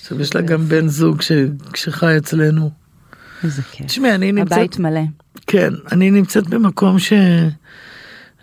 עכשיו 0.01 0.21
יש 0.21 0.35
לה 0.35 0.41
גם 0.41 0.65
בן 0.67 0.87
זוג 0.87 1.21
שחי 1.75 2.17
אצלנו. 2.17 2.71
איזה 3.43 3.61
כיף. 3.71 3.87
תשמעי, 3.87 4.15
אני 4.15 4.31
נמצאת... 4.31 4.51
הבית 4.51 4.79
מלא. 4.79 5.01
כן, 5.47 5.73
אני 5.91 6.11
נמצאת 6.11 6.47
במקום 6.47 6.99
ש... 6.99 7.13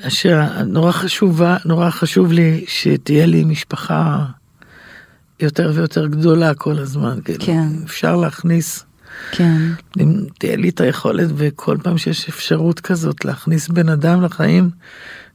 שנורא 0.09 0.93
חשובה, 0.93 1.57
נורא 1.65 1.91
חשוב 1.91 2.33
לי 2.33 2.65
שתהיה 2.69 3.27
לי 3.27 3.45
משפחה 3.45 4.25
יותר 5.41 5.73
ויותר 5.75 6.07
גדולה 6.07 6.55
כל 6.55 6.79
הזמן. 6.79 7.19
כאילו, 7.25 7.45
כן. 7.45 7.69
אפשר 7.85 8.17
להכניס, 8.17 8.85
כן. 9.31 9.61
אם 10.01 10.25
תהיה 10.39 10.57
לי 10.57 10.69
את 10.69 10.81
היכולת 10.81 11.31
וכל 11.37 11.77
פעם 11.83 11.99
שיש 11.99 12.29
אפשרות 12.29 12.81
כזאת 12.81 13.25
להכניס 13.25 13.69
בן 13.69 13.89
אדם 13.89 14.23
לחיים 14.23 14.71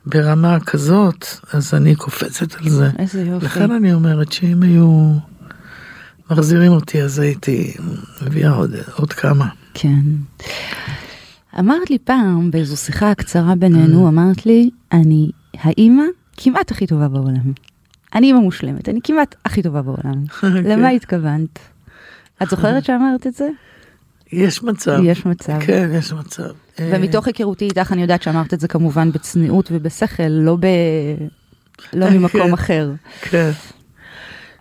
ברמה 0.06 0.60
כזאת, 0.60 1.26
אז 1.54 1.74
אני 1.74 1.96
קופצת 1.96 2.56
על 2.56 2.70
זה. 2.70 2.90
איזה 3.00 3.22
יופי. 3.22 3.46
לכן 3.46 3.72
אני 3.72 3.94
אומרת 3.94 4.32
שאם 4.32 4.64
היו 4.64 5.14
מחזירים 6.32 6.72
אותי 6.72 7.02
אז 7.02 7.20
הייתי 7.20 7.74
מביאה 8.22 8.52
עוד, 8.52 8.72
עוד 8.96 9.14
כמה. 9.14 9.48
כן. 9.74 10.02
אמרת 11.60 11.90
לי 11.90 11.98
פעם, 11.98 12.52
באיזו 12.52 12.78
שיחה 12.78 13.16
קצרה. 13.16 13.56
בינינו, 13.56 14.08
אמרת 14.08 14.46
לי, 14.46 14.70
אני 14.92 15.32
האימא 15.54 16.04
כמעט 16.38 16.72
הכי 16.72 16.88
טובה 16.88 17.08
בעולם. 17.08 17.54
אני 18.16 18.28
אימא 18.28 18.40
מושלמת, 18.40 18.90
אני 18.90 19.00
כמעט 19.04 19.36
הכי 19.46 19.62
טובה 19.62 19.82
בעולם. 19.82 20.24
למה 20.44 20.90
התכוונת? 20.90 21.60
את 22.44 22.50
זוכרת 22.50 22.86
שאמרת 22.86 23.28
את 23.28 23.34
זה? 23.34 23.50
יש 24.32 24.64
מצב. 24.64 25.00
יש 25.04 25.26
מצב. 25.26 25.60
כן, 25.60 25.90
יש 25.94 26.14
מצב. 26.14 26.50
אה, 26.80 26.92
ומתוך 26.94 27.28
היכרותי 27.28 27.66
איתך 27.66 27.92
אני 27.92 28.02
יודעת 28.02 28.24
שאמרת 28.24 28.54
את 28.54 28.60
זה 28.60 28.68
כמובן 28.68 29.12
בצניעות 29.12 29.70
ובשכל, 29.72 30.24
לא 30.28 30.56
ב... 30.60 30.66
לא 31.94 32.06
כן. 32.06 32.18
ממקום 32.18 32.54
אחר. 32.54 32.92
כן. 33.22 33.52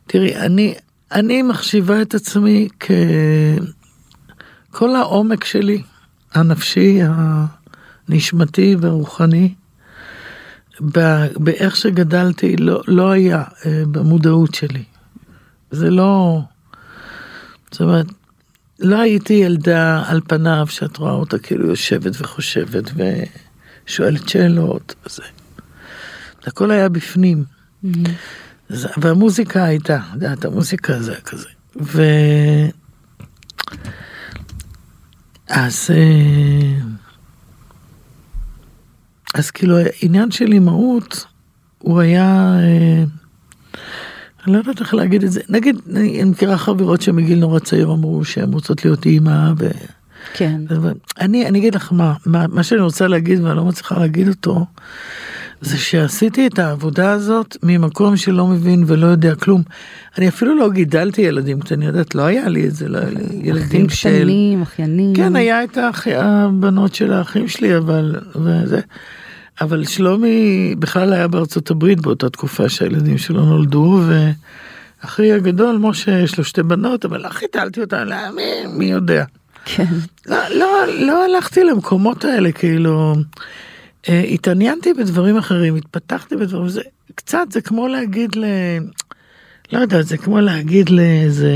תראי, 0.06 0.36
אני, 0.36 0.74
אני 1.12 1.42
מחשיבה 1.42 2.02
את 2.02 2.14
עצמי 2.14 2.68
כ... 2.80 2.90
כל 4.70 4.96
העומק 4.96 5.44
שלי, 5.44 5.82
הנפשי, 6.34 7.00
הנשמתי 8.08 8.76
והרוחני, 8.80 9.54
באיך 11.36 11.76
שגדלתי, 11.76 12.56
לא, 12.56 12.82
לא 12.88 13.10
היה 13.10 13.44
אה, 13.66 13.82
במודעות 13.90 14.54
שלי. 14.54 14.84
זה 15.70 15.90
לא... 15.90 16.40
זאת 17.70 17.80
אומרת, 17.80 18.06
לא 18.80 19.00
הייתי 19.00 19.34
ילדה 19.34 20.02
על 20.06 20.20
פניו 20.28 20.66
שאת 20.70 20.96
רואה 20.96 21.12
אותה 21.12 21.38
כאילו 21.38 21.66
יושבת 21.68 22.12
וחושבת 22.20 22.84
ושואלת 23.86 24.28
שאלות. 24.28 24.94
וזה. 25.06 25.22
הכל 26.46 26.70
היה 26.70 26.88
בפנים. 26.88 27.44
זה- 28.68 28.88
והמוזיקה 28.96 29.64
הייתה, 29.64 29.96
את 29.96 30.14
יודעת, 30.14 30.44
המוזיקה 30.44 31.02
זה 31.02 31.14
כזה. 31.24 31.48
ו... 31.82 32.02
אז... 35.48 35.90
אה, 35.90 36.80
אז 39.34 39.50
כאילו 39.50 39.76
העניין 39.78 40.30
של 40.30 40.52
אימהות 40.52 41.26
הוא 41.78 42.00
היה... 42.00 42.58
אה, 42.62 43.04
אני 44.46 44.52
לא 44.52 44.58
יודעת 44.58 44.80
איך 44.80 44.94
להגיד 44.94 45.24
את 45.24 45.32
זה. 45.32 45.40
נגיד, 45.48 45.76
אני 45.90 46.22
אני 46.22 46.30
מכירה 46.30 46.58
חברות 46.58 47.02
שמגיל 47.02 47.38
נורא 47.38 47.58
צעיר 47.58 47.92
אמרו 47.92 48.24
שהן 48.24 48.52
רוצות 48.52 48.84
להיות 48.84 49.06
אימא. 49.06 49.52
ו... 49.58 49.70
כן. 50.34 50.60
אני, 51.20 51.46
אני 51.46 51.58
אגיד 51.58 51.74
לך 51.74 51.92
מה, 51.92 52.14
מה, 52.26 52.46
מה 52.46 52.62
שאני 52.62 52.80
רוצה 52.80 53.08
להגיד 53.08 53.40
ואני 53.40 53.56
לא 53.56 53.64
מצליחה 53.64 53.98
להגיד 53.98 54.28
אותו, 54.28 54.66
זה 55.60 55.78
שעשיתי 55.78 56.46
את 56.46 56.58
העבודה 56.58 57.12
הזאת 57.12 57.56
ממקום 57.62 58.16
שלא 58.16 58.46
מבין 58.46 58.84
ולא 58.86 59.06
יודע 59.06 59.34
כלום. 59.34 59.62
אני 60.18 60.28
אפילו 60.28 60.54
לא 60.54 60.70
גידלתי 60.70 61.22
ילדים 61.22 61.60
קטנים, 61.60 61.88
יודעת, 61.88 62.14
לא 62.14 62.22
היה 62.22 62.48
לי 62.48 62.66
את 62.66 62.74
זה, 62.74 62.88
לא 62.88 62.98
היה 62.98 63.10
לי 63.10 63.24
אחים 63.26 63.44
ילדים 63.44 63.90
של... 63.90 64.08
קטנים, 64.08 64.62
אחיינים. 64.62 65.14
כן, 65.14 65.36
היה 65.36 65.64
את 65.64 65.76
האח... 65.76 66.06
הבנות 66.08 66.94
של 66.94 67.12
האחים 67.12 67.48
שלי, 67.48 67.76
אבל... 67.76 68.16
וזה... 68.34 68.80
אבל 69.60 69.84
שלומי 69.84 70.74
בכלל 70.78 71.12
היה 71.12 71.28
בארצות 71.28 71.70
הברית 71.70 72.00
באותה 72.00 72.30
תקופה 72.30 72.68
שהילדים 72.68 73.18
שלו 73.18 73.44
נולדו, 73.44 74.00
ואחי 74.08 75.32
הגדול, 75.32 75.76
משה, 75.76 76.20
יש 76.20 76.38
לו 76.38 76.44
שתי 76.44 76.62
בנות, 76.62 77.04
אבל 77.04 77.20
לא 77.20 77.28
חיתלתי 77.28 77.80
אותן, 77.80 78.08
לא, 78.08 78.16
מי, 78.36 78.42
מי 78.72 78.84
יודע. 78.84 79.24
כן. 79.64 79.84
לא, 80.26 80.36
לא, 80.48 80.68
לא 80.98 81.24
הלכתי 81.24 81.64
למקומות 81.64 82.24
האלה, 82.24 82.52
כאילו, 82.52 83.14
התעניינתי 84.06 84.94
בדברים 84.94 85.36
אחרים, 85.36 85.76
התפתחתי 85.76 86.36
בדברים, 86.36 86.68
זה 86.68 86.80
קצת, 87.14 87.46
זה 87.50 87.60
כמו 87.60 87.88
להגיד 87.88 88.36
ל... 88.36 88.44
לא 89.72 89.78
יודעת, 89.78 90.06
זה 90.06 90.16
כמו 90.16 90.40
להגיד 90.40 90.90
לאיזה... 90.90 91.54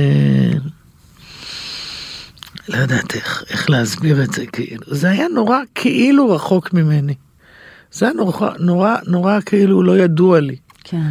לא 2.68 2.76
יודעת 2.76 3.14
איך, 3.14 3.44
איך 3.50 3.70
להסביר 3.70 4.22
את 4.22 4.32
זה, 4.32 4.46
כאילו. 4.46 4.82
זה 4.86 5.10
היה 5.10 5.28
נורא 5.28 5.58
כאילו 5.74 6.30
רחוק 6.30 6.72
ממני. 6.72 7.14
זה 7.92 8.06
היה 8.06 8.14
נורא, 8.14 8.50
נורא, 8.58 8.96
נורא 9.06 9.38
כאילו 9.46 9.82
לא 9.82 9.98
ידוע 9.98 10.40
לי. 10.40 10.56
כן. 10.84 11.10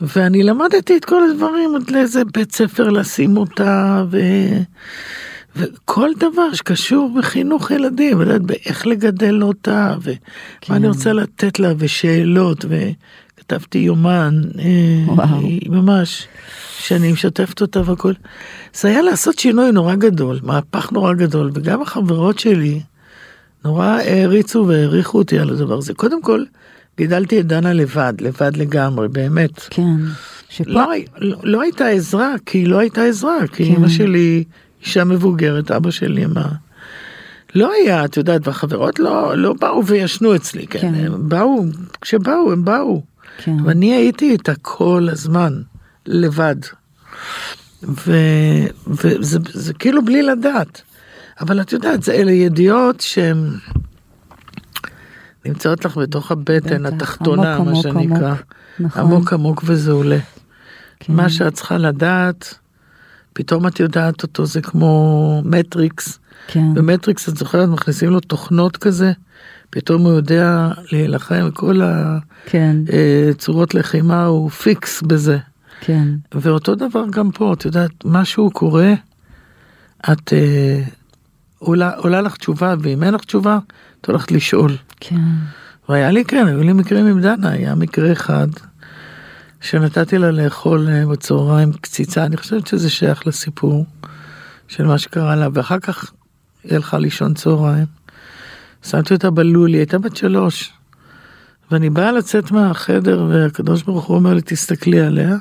ואני 0.00 0.42
למדתי 0.42 0.96
את 0.96 1.04
כל 1.04 1.30
הדברים, 1.30 1.70
עוד 1.72 1.90
לאיזה 1.90 2.22
בית 2.24 2.52
ספר 2.52 2.88
לשים 2.88 3.36
אותה, 3.36 4.04
ו... 4.10 4.18
וכל 5.56 6.10
דבר 6.18 6.54
שקשור 6.54 7.10
בחינוך 7.18 7.70
ילדים, 7.70 8.20
יודעת, 8.20 8.42
באיך 8.42 8.86
לגדל 8.86 9.42
אותה, 9.42 9.94
ומה 10.02 10.14
כן. 10.60 10.74
אני 10.74 10.88
רוצה 10.88 11.12
לתת 11.12 11.58
לה, 11.58 11.72
ושאלות, 11.78 12.64
וכתבתי 12.68 13.78
יומן, 13.78 14.40
אה, 14.58 15.14
וואו. 15.14 15.40
ממש, 15.68 16.26
שאני 16.78 17.12
משתפת 17.12 17.60
אותה 17.60 17.80
והכל. 17.84 18.12
זה 18.74 18.88
היה 18.88 19.02
לעשות 19.02 19.38
שינוי 19.38 19.72
נורא 19.72 19.94
גדול, 19.94 20.40
מהפך 20.42 20.92
נורא 20.92 21.14
גדול, 21.14 21.50
וגם 21.54 21.82
החברות 21.82 22.38
שלי 22.38 22.80
נורא 23.64 23.86
העריצו 23.86 24.64
והעריכו 24.68 25.18
אותי 25.18 25.38
על 25.38 25.50
הדבר 25.50 25.78
הזה. 25.78 25.94
קודם 25.94 26.22
כל, 26.22 26.44
גידלתי 26.98 27.40
את 27.40 27.46
דנה 27.46 27.72
לבד, 27.72 28.14
לבד 28.20 28.56
לגמרי, 28.56 29.08
באמת. 29.08 29.60
כן. 29.70 29.96
שפה... 30.48 30.70
לא, 30.70 30.86
לא, 31.18 31.36
לא 31.42 31.60
הייתה 31.60 31.86
עזרה, 31.86 32.34
כי 32.46 32.58
היא 32.58 32.66
לא 32.66 32.78
הייתה 32.78 33.04
עזרה, 33.04 33.46
כי 33.52 33.64
כן. 33.64 33.74
אמא 33.76 33.88
שלי 33.88 34.44
אישה 34.86 35.04
מבוגרת, 35.04 35.70
אבא 35.70 35.90
שלי 35.90 36.26
מה... 36.26 36.48
לא 37.54 37.72
היה, 37.72 38.04
את 38.04 38.16
יודעת, 38.16 38.46
והחברות 38.46 38.98
לא, 38.98 39.36
לא 39.36 39.52
באו 39.52 39.86
וישנו 39.86 40.36
אצלי, 40.36 40.66
כן, 40.66 40.78
כן. 40.80 40.94
הם 40.94 41.28
באו, 41.28 41.64
כשבאו 42.00 42.52
הם 42.52 42.64
באו, 42.64 43.02
כן. 43.38 43.56
ואני 43.64 43.94
הייתי 43.94 44.30
איתה 44.30 44.52
כל 44.62 45.08
הזמן, 45.12 45.62
לבד. 46.06 46.56
ו, 47.82 48.12
וזה 48.86 49.38
זה 49.52 49.74
כאילו 49.74 50.04
בלי 50.04 50.22
לדעת. 50.22 50.82
אבל 51.40 51.60
את 51.60 51.72
יודעת, 51.72 52.02
זה 52.02 52.12
אלה 52.12 52.32
ידיעות 52.32 53.00
שהן 53.00 53.50
נמצאות 55.44 55.84
לך 55.84 55.96
בתוך 55.96 56.32
הבטן 56.32 56.82
בטח, 56.82 56.94
התחתונה, 56.94 57.56
עמוק, 57.56 57.66
מה 57.66 57.72
עמוק, 57.72 57.82
שנקרא. 57.82 58.28
עמוק. 58.28 58.54
נכון. 58.80 59.02
עמוק 59.02 59.32
עמוק 59.32 59.62
וזה 59.66 59.92
עולה. 59.92 60.18
כן. 61.00 61.12
מה 61.12 61.30
שאת 61.30 61.54
צריכה 61.54 61.78
לדעת, 61.78 62.54
פתאום 63.32 63.66
את 63.66 63.80
יודעת 63.80 64.22
אותו, 64.22 64.46
זה 64.46 64.60
כמו 64.60 65.42
מטריקס. 65.44 66.18
כן. 66.46 66.74
במטריקס 66.74 67.28
את 67.28 67.36
זוכרת, 67.36 67.68
מכניסים 67.68 68.10
לו 68.10 68.20
תוכנות 68.20 68.76
כזה, 68.76 69.12
פתאום 69.70 70.02
הוא 70.02 70.12
יודע 70.12 70.70
להילחם, 70.92 71.48
כל 71.54 71.80
כך. 72.46 72.76
הצורות 73.30 73.74
לחימה 73.74 74.24
הוא 74.24 74.50
פיקס 74.50 75.02
בזה. 75.02 75.38
כן. 75.80 76.08
ואותו 76.34 76.74
דבר 76.74 77.04
גם 77.10 77.30
פה, 77.30 77.52
את 77.52 77.64
יודעת, 77.64 77.90
משהו 78.04 78.50
קורה, 78.50 78.94
את 80.12 80.32
אה, 80.32 80.82
עולה, 81.58 81.90
עולה 81.96 82.20
לך 82.20 82.36
תשובה, 82.36 82.74
ואם 82.80 83.02
אין 83.02 83.14
לך 83.14 83.24
תשובה, 83.24 83.58
את 84.00 84.06
הולכת 84.06 84.32
לשאול. 84.32 84.76
כן. 85.00 85.20
והיה 85.88 86.10
לי 86.10 86.24
כן, 86.24 86.46
היו 86.46 86.62
לי 86.62 86.72
מקרים 86.72 87.06
עם 87.06 87.20
דנה, 87.20 87.50
היה 87.50 87.74
מקרה 87.74 88.12
אחד 88.12 88.48
שנתתי 89.62 90.18
לה 90.18 90.30
לאכול 90.30 90.88
אה, 90.88 91.06
בצהריים 91.06 91.72
קציצה, 91.72 92.24
אני 92.24 92.36
חושבת 92.36 92.66
שזה 92.66 92.90
שייך 92.90 93.26
לסיפור 93.26 93.86
של 94.68 94.86
מה 94.86 94.98
שקרה 94.98 95.36
לה, 95.36 95.48
ואחר 95.52 95.78
כך 95.78 96.12
היא 96.64 96.74
הלכה 96.74 96.98
לישון 96.98 97.34
צהריים. 97.34 97.86
שמתי 98.82 99.14
אותה 99.14 99.30
בלול, 99.30 99.68
היא 99.68 99.76
הייתה 99.76 99.98
בת 99.98 100.16
שלוש. 100.16 100.72
ואני 101.70 101.90
באה 101.90 102.12
לצאת 102.12 102.50
מהחדר 102.50 103.26
והקדוש 103.28 103.82
ברוך 103.82 104.04
הוא 104.04 104.16
אומר 104.16 104.34
לי 104.34 104.40
תסתכלי 104.44 105.00
עליה. 105.00 105.36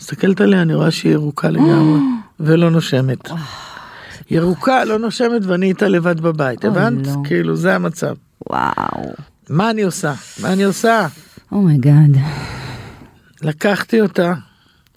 מסתכלת 0.00 0.40
עליה 0.40 0.62
אני 0.62 0.74
רואה 0.74 0.90
שהיא 0.90 1.12
ירוקה 1.12 1.50
לגמרי 1.50 2.00
ולא 2.40 2.70
נושמת. 2.70 3.28
זה 3.28 3.34
ירוקה, 4.30 4.84
לא 4.84 4.98
נושמת 4.98 5.44
ואני 5.44 5.66
איתה 5.66 5.88
לבד 5.88 6.20
בבית, 6.20 6.64
הבנת? 6.64 7.06
לא. 7.06 7.12
כאילו 7.24 7.56
זה 7.56 7.74
המצב. 7.74 8.14
וואו. 8.50 9.12
מה 9.48 9.70
אני 9.70 9.82
עושה? 9.82 10.14
מה 10.42 10.52
אני 10.52 10.64
עושה? 10.64 11.06
oh 11.52 11.68
my 11.68 11.84
god. 11.84 12.16
לקחתי 13.44 14.00
אותה, 14.00 14.32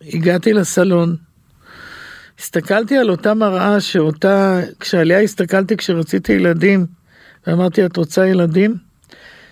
הגעתי 0.01 0.53
לסלון, 0.53 1.15
הסתכלתי 2.39 2.97
על 2.97 3.09
אותה 3.09 3.33
מראה 3.33 3.81
שאותה, 3.81 4.59
כשעליה 4.79 5.21
הסתכלתי 5.21 5.77
כשרציתי 5.77 6.33
ילדים, 6.33 6.85
ואמרתי, 7.47 7.85
את 7.85 7.97
רוצה 7.97 8.27
ילדים? 8.27 8.75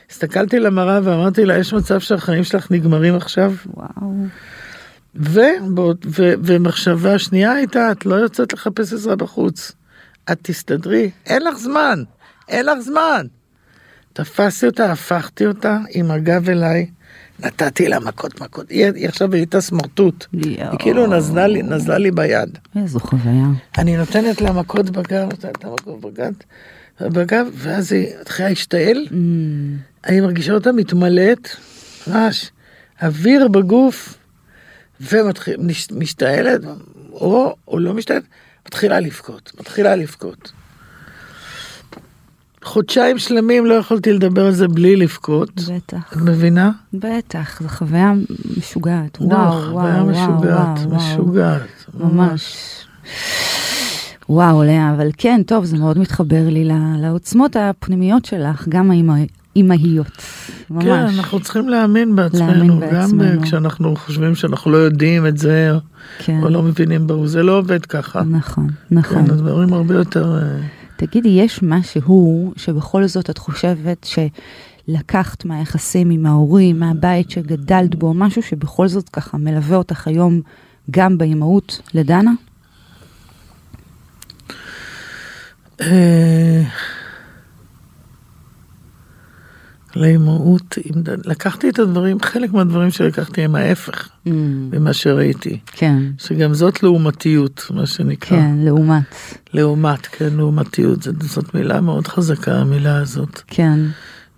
הסתכלתי 0.10 0.60
למראה 0.60 1.00
ואמרתי 1.04 1.46
לה, 1.46 1.58
יש 1.58 1.74
מצב 1.74 2.00
שהחיים 2.00 2.44
שלך 2.44 2.72
נגמרים 2.72 3.16
עכשיו? 3.16 3.54
וואו. 3.68 4.14
ובעוד- 5.16 6.06
ו, 6.06 6.34
ומחשבה 6.44 7.20
שנייה 7.20 7.52
הייתה, 7.52 7.92
את 7.92 8.06
לא 8.06 8.16
יוצאת 8.16 8.54
לחפש 8.54 8.94
עזרה 8.94 9.16
בחוץ. 9.16 9.72
את 10.32 10.38
תסתדרי, 10.42 11.12
אין 11.26 11.44
לך 11.44 11.58
זמן, 11.58 12.04
אין 12.50 12.66
לך 12.66 12.80
זמן. 12.80 13.26
תפסתי 14.14 14.66
אותה, 14.66 14.92
הפכתי 14.92 15.46
אותה 15.46 15.78
עם 15.90 16.12
הגב 16.12 16.50
אליי, 16.50 16.88
נתתי 17.40 17.88
לה 17.88 18.00
מכות 18.00 18.42
מכות. 18.42 18.70
היא, 18.70 18.86
היא 18.96 19.08
עכשיו 19.08 19.34
הייתה 19.34 19.62
סמרטוט. 19.62 20.26
היא 20.34 20.58
כאילו 20.80 21.08
נזלה 21.08 21.48
לי, 21.48 21.64
נזלה 21.64 21.98
לי 21.98 22.12
ביד. 22.12 22.58
איזו 22.76 23.00
חוויה. 23.00 23.46
אני 23.78 23.98
נותנת 23.98 24.42
לה 24.42 24.52
מכות 24.52 24.90
בגב, 24.90 25.24
נותנת 25.24 25.64
לה 25.64 25.70
מכות 25.70 26.02
בגב, 26.02 26.34
בגב, 27.02 27.48
ואז 27.54 27.92
היא 27.92 28.08
התחילה 28.22 28.50
להשתעל. 28.50 29.08
Mm, 29.08 29.14
אני 30.08 30.22
מרגישה 30.22 30.54
אותה 30.54 30.72
מתמלאת, 30.72 31.50
ממש, 32.08 32.52
אוויר 33.02 33.48
בגוף, 33.48 34.18
ומשתעלת, 35.02 36.62
או, 37.12 37.56
או 37.68 37.80
לא 37.80 37.94
משתעלת, 37.94 38.24
מתחילה 38.68 39.00
לבכות, 39.00 39.52
מתחילה 39.60 39.96
לבכות. 39.96 40.52
חודשיים 42.66 43.18
שלמים 43.18 43.66
לא 43.66 43.74
יכולתי 43.74 44.14
לדבר 44.14 44.46
על 44.46 44.52
זה 44.52 44.68
בלי 44.68 44.96
לבכות, 44.96 45.50
בטח. 45.76 46.14
את 46.14 46.22
מבינה? 46.22 46.72
בטח, 46.94 47.62
זו 47.62 47.70
חוויה 47.70 48.14
משוגעת. 48.58 49.18
לא, 49.22 49.26
וואו, 49.28 49.52
חוויה 49.72 50.04
וואו, 50.04 50.06
משוגעת, 50.06 50.78
וואו, 50.78 50.90
וואו. 50.90 50.96
משוגעת. 51.14 51.62
ממש. 52.00 52.56
וואו, 54.30 54.64
לאה, 54.64 54.94
אבל 54.96 55.08
כן, 55.18 55.42
טוב, 55.48 55.66
זה 55.66 55.78
מאוד 55.78 55.98
מתחבר 55.98 56.50
לי 56.50 56.70
לעוצמות 57.02 57.56
הפנימיות 57.56 58.26
שלך, 58.26 58.66
גם 58.70 58.92
האמא- 58.92 59.26
אימהיות. 59.56 60.08
ממש. 60.70 60.84
כן, 60.84 60.92
אנחנו 60.92 61.40
צריכים 61.40 61.70
להאמין 61.70 62.16
בעצמנו, 62.16 62.48
להאמין 62.52 62.70
גם 62.72 62.80
בעצמנו. 62.80 63.42
כשאנחנו 63.42 63.96
חושבים 63.96 64.36
שאנחנו 64.36 64.72
לא 64.72 64.78
יודעים 64.78 65.28
את 65.28 65.38
זה, 65.38 65.72
כן, 66.20 66.40
או 66.44 66.50
לא 66.50 66.62
מבינים 66.64 67.08
בו, 67.08 67.28
זה 67.28 67.44
לא 67.44 67.58
עובד 67.58 67.86
ככה. 67.86 68.22
נכון, 68.24 68.68
נכון. 68.92 69.26
כן, 69.26 69.32
הדברים 69.34 69.74
הרבה 69.74 69.96
יותר... 69.96 70.40
אה, 71.02 71.08
תגידי, 71.08 71.30
יש 71.30 71.60
משהו 71.64 72.54
שבכל 72.56 73.08
זאת 73.08 73.30
את 73.30 73.38
חושבת 73.38 74.08
שלקחת 74.88 75.46
מהיחסים 75.46 76.10
עם 76.10 76.26
ההורים, 76.26 76.80
מהבית 76.80 77.30
שגדלת 77.32 77.96
בו, 77.96 78.14
משהו 78.14 78.42
שבכל 78.44 78.88
זאת 78.88 79.10
ככה 79.10 79.38
מלווה 79.38 79.78
אותך 79.78 80.08
היום 80.08 80.42
גם 80.92 81.18
באימהות 81.18 81.82
לדנה? 81.94 82.32
לאימהות, 89.96 90.78
לקחתי 91.26 91.70
את 91.70 91.80
הדברים, 91.80 92.20
חלק 92.22 92.54
מהדברים 92.54 92.92
שלקחתי 92.92 93.42
הם 93.42 93.56
ההפך 93.56 94.10
Mm, 94.28 94.30
ממה 94.72 94.94
שראיתי, 94.94 95.60
כן, 95.66 95.98
שגם 96.18 96.54
זאת 96.54 96.84
לעומתיות, 96.84 97.68
מה 97.74 97.86
שנקרא. 97.86 98.38
כן, 98.38 98.56
לעומת, 98.58 99.04
לעומת, 99.54 100.06
כן, 100.06 100.34
לעומתיות, 100.34 101.04
זאת, 101.04 101.22
זאת 101.22 101.54
מילה 101.54 101.82
מאוד 101.82 102.08
חזקה, 102.08 102.56
המילה 102.56 102.98
הזאת. 102.98 103.42
כן, 103.48 103.80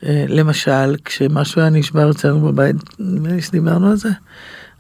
אה, 0.04 0.26
למשל, 0.28 0.96
כשמשהו 1.06 1.62
היה 1.62 1.70
נשבר 1.70 2.12
אצלנו 2.12 2.41
בבית, 2.41 2.76
נדמה 3.00 3.30
לי 3.30 3.41
שדיברנו 3.41 3.89
על 3.89 3.96
זה, 3.96 4.10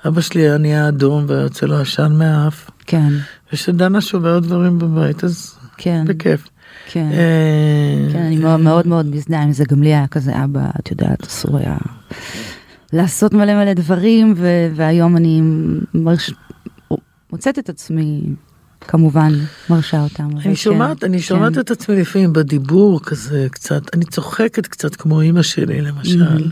אבא 0.07 0.21
שלי 0.21 0.41
היה 0.41 0.57
נהיה 0.57 0.87
אדום 0.87 1.25
ויוצא 1.27 1.65
לו 1.65 1.79
עשן 1.81 2.11
מהאף, 2.17 2.69
כן, 2.85 3.13
וכשדנה 3.53 4.01
שוברת 4.01 4.43
דברים 4.43 4.79
בבית, 4.79 5.23
אז 5.23 5.56
כן, 5.77 6.05
בכיף. 6.07 6.47
כן. 6.87 7.09
אה, 7.11 8.11
כן, 8.13 8.19
אני 8.19 8.37
מאוד 8.37 8.59
מאוד 8.59 8.87
מאוד 8.87 9.05
מזדהה 9.05 9.43
עם 9.43 9.51
זה, 9.51 9.63
גם 9.69 9.83
לי 9.83 9.89
היה 9.89 10.07
כזה 10.07 10.43
אבא, 10.43 10.69
את 10.79 10.91
יודעת, 10.91 11.23
אסור 11.23 11.57
היה 11.57 11.77
לעשות 12.93 13.33
מלא 13.33 13.53
מלא 13.53 13.73
דברים, 13.73 14.33
והיום 14.75 15.17
אני. 15.17 15.41
מוצאת 17.31 17.59
את 17.59 17.69
עצמי, 17.69 18.21
כמובן, 18.81 19.33
מרשה 19.69 20.03
אותם. 20.03 20.29
אני 20.31 20.43
כן, 20.43 20.55
שומעת, 20.55 21.03
אני 21.03 21.19
שומעת 21.19 21.53
כן. 21.53 21.59
את 21.59 21.71
עצמי 21.71 21.95
לפעמים 21.95 22.33
בדיבור 22.33 23.01
כזה 23.03 23.47
קצת, 23.51 23.95
אני 23.95 24.05
צוחקת 24.05 24.67
קצת 24.67 24.95
כמו 24.95 25.21
אימא 25.21 25.41
שלי 25.41 25.81
למשל. 25.81 26.51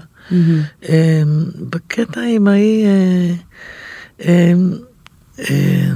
אה, 0.90 1.24
בקטע 1.60 2.22
עם 2.22 2.48
ההיא, 2.48 2.86
אה, 2.86 3.34
אה, 4.26 4.54
אה, 5.40 5.92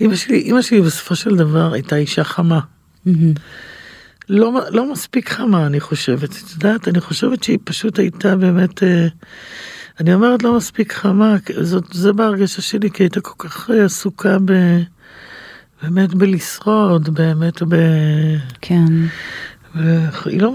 אימא 0.00 0.16
שלי, 0.16 0.38
אימא 0.38 0.62
שלי 0.62 0.80
בסופו 0.80 1.16
של 1.16 1.36
דבר 1.36 1.72
הייתה 1.72 1.96
אישה 1.96 2.24
חמה. 2.24 2.60
מהמם. 3.06 3.32
לא, 4.28 4.52
לא 4.70 4.92
מספיק 4.92 5.30
חמה 5.30 5.66
אני 5.66 5.80
חושבת, 5.80 6.30
את 6.30 6.50
יודעת, 6.52 6.88
אני 6.88 7.00
חושבת 7.00 7.42
שהיא 7.42 7.58
פשוט 7.64 7.98
הייתה 7.98 8.36
באמת, 8.36 8.82
אה, 8.82 9.06
אני 10.00 10.14
אומרת 10.14 10.42
לא 10.42 10.56
מספיק 10.56 10.92
חמה, 10.92 11.36
זאת, 11.60 11.84
זה 11.92 12.12
בהרגשה 12.12 12.62
שלי, 12.62 12.90
כי 12.90 13.02
הייתה 13.02 13.20
כל 13.20 13.48
כך 13.48 13.70
אה, 13.70 13.84
עסוקה 13.84 14.36
ב... 14.44 14.52
באמת 15.82 16.14
בלשרוד, 16.14 17.14
באמת 17.14 17.62
ב... 17.68 17.76
כן, 18.60 18.84
והיא 19.74 20.40
לא... 20.40 20.52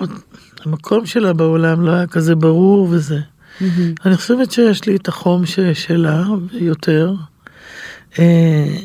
המקום 0.66 1.06
שלה 1.06 1.34
בעולם 1.34 1.86
לא 1.86 1.92
היה 1.92 2.08
כזה 2.08 2.36
ברור 2.36 2.88
וזה. 2.92 3.20
מהמם. 3.62 3.94
אני 4.06 4.18
חושבת 4.18 4.52
שיש 4.52 4.86
לי 4.86 4.96
את 4.96 5.08
החום 5.08 5.46
ש- 5.46 5.60
שלה, 5.60 6.24
יותר. 6.52 7.14
אה, 8.20 8.76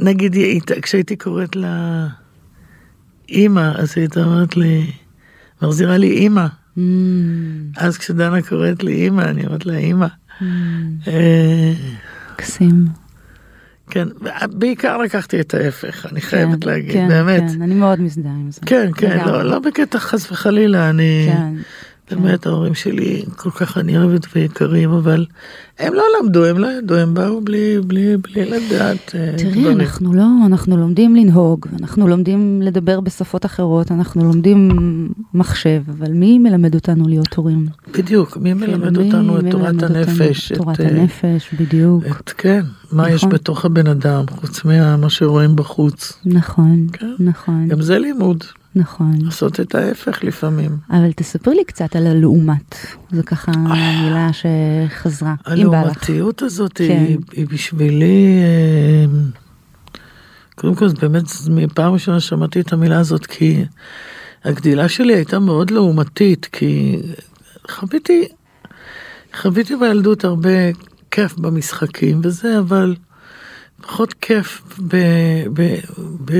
נגיד, 0.00 0.36
כשהייתי 0.82 1.16
קוראת 1.16 1.56
לה 1.56 2.06
אימא, 3.28 3.72
אז 3.76 3.92
היא 3.96 4.02
הייתה 4.02 4.24
אומרת 4.24 4.56
לי, 4.56 4.90
מחזירה 5.62 5.96
לי 5.96 6.10
אימא. 6.10 6.46
מהמם. 6.76 7.62
אז 7.76 7.98
כשדנה 7.98 8.42
קוראת 8.42 8.82
לי 8.82 8.92
אימא, 8.92 9.22
אני 9.22 9.46
אומרת 9.46 9.66
לה 9.66 9.76
אימא. 9.76 10.06
מהמם. 10.40 10.96
אה, 11.08 11.72
מקסים. 12.32 12.84
כן, 13.90 14.08
בעיקר 14.50 14.96
לקחתי 14.96 15.40
את 15.40 15.54
ההפך, 15.54 16.06
אני 16.12 16.20
חייבת 16.20 16.64
כן, 16.64 16.70
להגיד, 16.70 16.92
כן, 16.92 17.08
באמת. 17.08 17.50
כן, 17.52 17.62
אני 17.62 17.74
מאוד 17.74 18.00
מזדהה 18.00 18.32
עם 18.32 18.50
זה. 18.50 18.60
כן, 18.66 18.90
כן. 18.96 19.26
לא, 19.26 19.42
לא 19.42 19.58
בקטע 19.58 19.98
חס 19.98 20.32
וחלילה, 20.32 20.90
אני... 20.90 21.28
כן, 21.32 21.54
באמת, 22.10 22.46
ההורים 22.46 22.74
שלי 22.74 23.22
כל 23.36 23.50
כך 23.50 23.78
אני 23.78 23.98
אוהבת 23.98 24.26
ויקרים, 24.34 24.90
אבל 24.90 25.26
הם 25.78 25.94
לא 25.94 26.02
למדו, 26.22 26.44
הם 26.44 26.58
לא 26.58 26.66
ידעו, 26.66 26.96
הם 26.96 27.14
באו 27.14 27.40
בלי, 27.40 27.80
בלי, 27.86 28.16
בלי 28.16 28.44
לדעת 28.50 29.14
אה, 29.14 29.32
תראי, 29.38 29.50
דברים. 29.60 29.80
אנחנו 29.80 30.12
לא, 30.14 30.26
אנחנו 30.46 30.76
לומדים 30.76 31.16
לנהוג, 31.16 31.66
אנחנו 31.80 32.08
לומדים 32.08 32.62
לדבר 32.62 33.00
בשפות 33.00 33.46
אחרות, 33.46 33.92
אנחנו 33.92 34.24
לומדים 34.24 34.68
מחשב, 35.34 35.82
אבל 35.98 36.12
מי 36.12 36.38
מלמד 36.38 36.74
אותנו 36.74 37.08
להיות 37.08 37.34
הורים? 37.34 37.66
בדיוק, 37.98 38.36
מי 38.36 38.54
מלמד 38.54 38.84
כאילו, 38.96 39.00
מי- 39.02 39.06
אותנו 39.06 39.38
את 39.38 39.44
תורת 39.50 39.74
מלמד 39.74 39.84
הנפש? 39.84 40.52
את 40.52 40.56
תורת 40.56 40.80
אה, 40.80 40.88
הנפש, 40.88 41.54
בדיוק. 41.60 42.04
את, 42.06 42.30
כן, 42.30 42.62
מה 42.92 43.10
יש 43.10 43.24
נכון. 43.24 43.30
בתוך 43.30 43.64
הבן 43.64 43.86
אדם, 43.86 44.24
חוץ 44.30 44.64
ממה 44.64 45.10
שרואים 45.10 45.56
בחוץ. 45.56 46.12
נכון, 46.24 46.86
כן. 46.92 47.12
נכון, 47.18 47.68
גם 47.68 47.82
זה 47.82 47.98
לימוד, 47.98 48.44
נכון. 48.74 49.12
לעשות 49.20 49.60
את 49.60 49.74
ההפך 49.74 50.24
לפעמים. 50.24 50.76
אבל 50.90 51.12
תספרי 51.12 51.54
לי 51.54 51.64
קצת 51.64 51.96
על 51.96 52.06
הלעומת, 52.06 52.74
זו 53.10 53.22
ככה 53.26 53.52
מילה 54.02 54.28
שחזרה, 54.32 55.34
אם 55.56 55.70
בא 55.70 55.80
לך. 55.80 55.86
הלעומתיות 55.86 56.42
הזאת 56.42 56.72
כן. 56.74 56.84
היא, 56.84 57.18
היא 57.32 57.46
בשבילי, 57.46 58.38
אה, 58.42 59.04
קודם 60.54 60.74
כל, 60.74 60.88
באמת, 60.88 61.24
מפעם 61.50 61.92
ראשונה 61.92 62.20
שמעתי 62.20 62.60
את 62.60 62.72
המילה 62.72 62.98
הזאת, 62.98 63.26
כי 63.26 63.64
הגדילה 64.44 64.88
שלי 64.88 65.14
הייתה 65.14 65.38
מאוד 65.38 65.70
לעומתית, 65.70 66.48
כי 66.52 67.02
חוויתי, 67.70 68.28
חוויתי 69.40 69.76
בילדות 69.76 70.24
הרבה 70.24 70.50
כיף 71.10 71.38
במשחקים 71.38 72.20
וזה, 72.24 72.58
אבל 72.58 72.94
פחות 73.82 74.14
כיף 74.20 74.62
ב, 74.88 74.96
ב, 75.52 75.74
ב, 76.24 76.32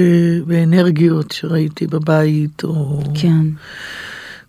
באנרגיות 0.46 1.32
שראיתי 1.32 1.86
בבית, 1.86 2.64
או 2.64 3.02
כן, 3.14 3.46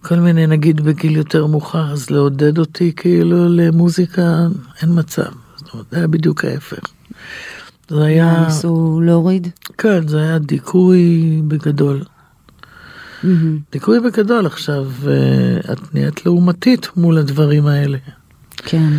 כל 0.02 0.16
מיני, 0.16 0.48
נגיד 0.48 0.82
בגיל 0.82 1.16
יותר 1.18 1.46
מאוחר, 1.46 1.92
אז 1.92 2.10
לעודד 2.10 2.58
אותי 2.58 2.94
כאילו 2.96 3.50
למוזיקה, 3.50 4.48
אין 4.82 4.90
מצב. 5.00 5.32
זאת 5.56 5.74
אומרת, 5.74 5.86
זה 5.92 5.98
היה 5.98 6.08
בדיוק 6.08 6.46
ההפך. 6.46 6.84
זה 7.90 8.04
היה, 8.04 8.46
ניסו 8.46 9.02
להוריד. 9.06 9.48
כן, 9.78 10.08
זה 10.08 10.22
היה 10.22 10.40
דיכוי 10.40 11.42
בגדול. 11.48 12.04
מהמם. 13.24 13.60
דיכוי 13.72 14.00
בגדול 14.00 14.46
עכשיו, 14.46 14.88
אה, 15.08 15.74
את 15.74 15.94
נהיית 15.94 16.26
לעומתית 16.26 16.88
מול 16.98 17.18
הדברים 17.18 17.68
האלה. 17.68 17.98
כן, 18.58 18.94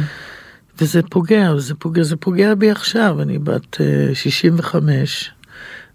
וזה 0.81 1.01
פוגע, 1.11 1.57
זה 1.57 1.75
פוגע, 1.75 2.03
זה 2.03 2.17
פוגע 2.17 2.55
בי 2.55 2.71
עכשיו, 2.71 3.23
אני 3.23 3.39
בת 3.39 3.81
אה, 3.81 4.15
65, 4.15 5.31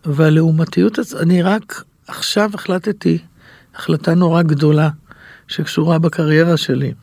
והלעומתיות 0.06 1.00
הזאת, 1.00 1.22
אני 1.22 1.42
רק 1.42 1.84
עכשיו 2.08 2.52
החלטתי 2.54 3.18
החלטה 3.76 4.16
נורא 4.16 4.42
גדולה 4.42 4.90
שקשורה 5.48 6.00
בקריירה 6.00 6.58
שלי. 6.58 6.94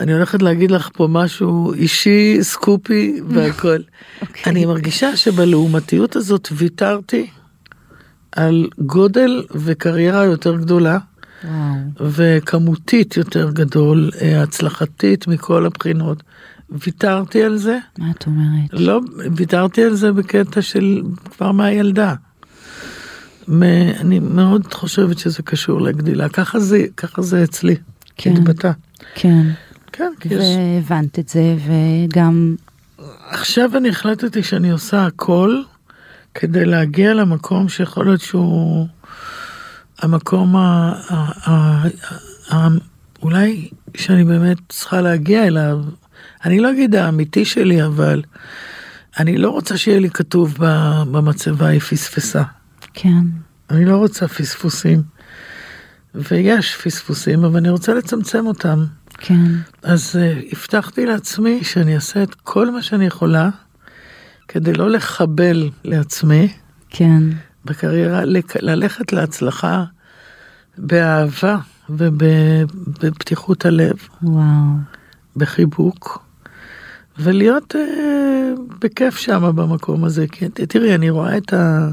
אני 0.00 0.12
הולכת 0.12 0.42
להגיד 0.42 0.70
לך 0.70 0.88
פה 0.92 1.08
משהו 1.10 1.72
אישי, 1.72 2.38
סקופי 2.42 3.20
והכל. 3.28 3.76
okay. 3.76 4.22
אוקיי. 4.22 4.42
אני 4.46 4.66
מרגישה 4.66 5.16
שבלעומתיות 5.16 6.16
הזאת 6.16 6.48
ויתרתי 6.52 7.26
על 8.32 8.68
גודל 8.78 9.44
וקריירה 9.54 10.24
יותר 10.24 10.56
גדולה. 10.56 10.98
וואו. 11.44 12.10
וכמותית 12.12 13.16
יותר 13.16 13.50
גדול, 13.50 14.10
אה, 14.22 14.42
הצלחתית 14.42 15.26
מכל 15.26 15.66
הבחינות. 15.66 16.22
ויתרתי 16.70 17.42
על 17.42 17.56
זה. 17.56 17.78
מה 17.98 18.10
את 18.10 18.26
אומרת? 18.26 18.70
לא, 18.72 19.00
ויתרתי 19.36 19.84
על 19.84 19.94
זה 19.94 20.12
בקטע 20.12 20.62
של 20.62 21.02
כבר 21.36 21.52
מהילדה. 21.52 22.14
אני 24.00 24.18
מאוד 24.18 24.74
חושבת 24.74 25.18
שזה 25.18 25.42
קשור 25.42 25.80
לגדילה, 25.80 26.28
ככה 26.28 26.60
זה, 26.60 26.84
ככה 26.96 27.22
זה 27.22 27.44
אצלי, 27.44 27.76
כן. 28.16 28.32
התבטא. 28.32 28.70
כן. 29.14 29.46
כן, 29.92 30.12
כי 30.20 30.28
יש... 30.34 30.44
והבנת 30.88 31.18
את 31.18 31.28
זה, 31.28 31.56
וגם... 31.66 32.54
עכשיו 33.30 33.76
אני 33.76 33.88
החלטתי 33.88 34.42
שאני 34.42 34.70
עושה 34.70 35.06
הכל 35.06 35.62
כדי 36.34 36.64
להגיע 36.64 37.14
למקום 37.14 37.68
שיכול 37.68 38.04
להיות 38.04 38.20
שהוא 38.20 38.86
המקום 39.98 40.56
ה... 40.56 40.92
ה... 41.10 41.14
ה... 41.50 41.82
ה... 42.52 42.68
אולי 43.22 43.68
שאני 43.96 44.24
באמת 44.24 44.58
צריכה 44.68 45.00
להגיע 45.00 45.46
אליו. 45.46 45.78
אני 46.44 46.60
לא 46.60 46.70
אגיד 46.70 46.94
האמיתי 46.94 47.44
שלי, 47.44 47.84
אבל 47.84 48.22
אני 49.18 49.38
לא 49.38 49.50
רוצה 49.50 49.76
שיהיה 49.76 50.00
לי 50.00 50.10
כתוב 50.10 50.54
במצבה 51.10 51.66
היא 51.66 51.80
פספסה. 51.80 52.42
כן. 52.94 53.22
אני 53.70 53.84
לא 53.84 53.96
רוצה 53.96 54.28
פספוסים. 54.28 55.02
ויש 56.14 56.76
פספוסים, 56.76 57.44
אבל 57.44 57.56
אני 57.56 57.70
רוצה 57.70 57.94
לצמצם 57.94 58.46
אותם. 58.46 58.84
כן. 59.18 59.44
אז 59.82 60.16
uh, 60.16 60.56
הבטחתי 60.56 61.06
לעצמי 61.06 61.64
שאני 61.64 61.94
אעשה 61.94 62.22
את 62.22 62.34
כל 62.34 62.70
מה 62.70 62.82
שאני 62.82 63.06
יכולה 63.06 63.48
כדי 64.48 64.72
לא 64.72 64.90
לחבל 64.90 65.70
לעצמי 65.84 66.52
כן. 66.90 67.22
בקריירה, 67.66 68.22
ללכת 68.60 69.12
להצלחה 69.12 69.84
באהבה 70.78 71.56
ובפתיחות 71.90 73.66
הלב, 73.66 73.96
וואו. 74.22 74.44
בחיבוק, 75.36 76.26
ולהיות 77.18 77.74
uh, 77.74 77.78
בכיף 78.80 79.16
שם 79.16 79.52
במקום 79.56 80.04
הזה. 80.04 80.26
כי 80.32 80.48
תראי, 80.48 80.94
אני 80.94 81.10
רואה 81.10 81.36
את, 81.36 81.52
ה, 81.52 81.88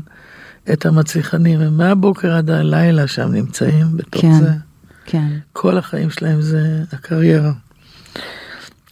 את 0.74 0.86
המצליחנים, 0.86 1.61
הם 1.61 1.78
מהבוקר 1.78 2.34
עד 2.34 2.49
הלילה 2.49 3.07
שם 3.07 3.32
נמצאים 3.32 3.86
בתוך 3.97 4.21
כן. 4.21 4.39
זה. 4.39 4.51
כן. 5.05 5.28
כל 5.53 5.78
החיים 5.78 6.09
שלהם 6.09 6.41
זה 6.41 6.84
הקריירה. 6.91 7.51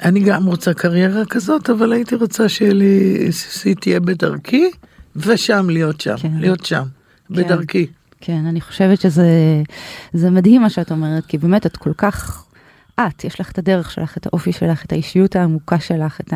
אני 0.03 0.19
גם 0.19 0.45
רוצה 0.45 0.73
קריירה 0.73 1.25
כזאת, 1.25 1.69
אבל 1.69 1.93
הייתי 1.93 2.15
רוצה 2.15 2.49
שיהיה 2.49 2.73
לי, 2.73 3.27
שהיא 3.32 3.75
תהיה 3.75 3.99
בדרכי, 3.99 4.71
ושם 5.16 5.70
להיות 5.70 6.01
שם, 6.01 6.18
כן. 6.18 6.32
להיות 6.36 6.66
שם, 6.66 6.84
בדרכי. 7.30 7.88
כן, 8.22 8.45
אני 8.45 8.62
חושבת 8.62 9.01
שזה 9.01 9.28
זה 10.14 10.30
מדהים 10.30 10.62
מה 10.62 10.70
שאת 10.70 10.91
אומרת, 10.91 11.26
כי 11.26 11.38
באמת 11.38 11.66
את 11.66 11.78
כל 11.78 11.93
כך, 11.97 12.43
את, 12.99 13.24
יש 13.24 13.39
לך 13.39 13.51
את 13.51 13.57
הדרך 13.57 13.91
שלך, 13.91 14.18
את 14.18 14.26
האופי 14.26 14.51
שלך, 14.51 14.86
את 14.86 14.91
האישיות 14.91 15.36
העמוקה 15.36 15.80
שלך, 15.80 16.22
את 16.22 16.34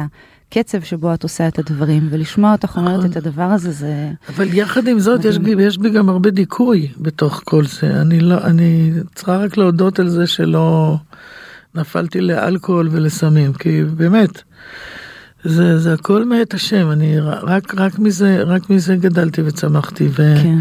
הקצב 0.51 0.81
שבו 0.81 1.13
את 1.13 1.23
עושה 1.23 1.47
את 1.47 1.59
הדברים, 1.59 2.07
ולשמוע 2.11 2.51
אותך 2.51 2.77
אומרת 2.77 2.99
נכון. 2.99 3.11
את 3.11 3.17
הדבר 3.17 3.43
הזה, 3.43 3.71
זה... 3.71 4.11
אבל 4.29 4.53
יחד 4.53 4.87
עם 4.87 4.99
זאת, 4.99 5.25
יש. 5.25 5.37
בי- 5.37 5.63
יש 5.63 5.77
בי 5.77 5.89
גם 5.89 6.09
הרבה 6.09 6.29
דיכוי 6.29 6.87
בתוך 6.97 7.41
כל 7.45 7.65
זה. 7.65 8.01
אני 8.01 8.19
לא, 8.19 8.43
אני 8.43 8.91
צריכה 9.15 9.37
רק 9.37 9.57
להודות 9.57 9.99
על 9.99 10.09
זה 10.09 10.27
שלא 10.27 10.95
נפלתי 11.75 12.21
לאלכוהול 12.21 12.89
ולסמים, 12.91 13.53
כי 13.53 13.83
באמת, 13.83 14.41
זה, 15.45 15.79
זה 15.79 15.93
הכל 15.93 16.25
מאת 16.25 16.53
השם, 16.53 16.91
אני 16.91 17.19
רק, 17.19 17.75
רק 17.77 17.99
מזה, 17.99 18.43
רק 18.43 18.69
מזה 18.69 18.95
גדלתי 18.95 19.41
וצמחתי. 19.41 20.07
ו... 20.11 20.35
כן, 20.43 20.57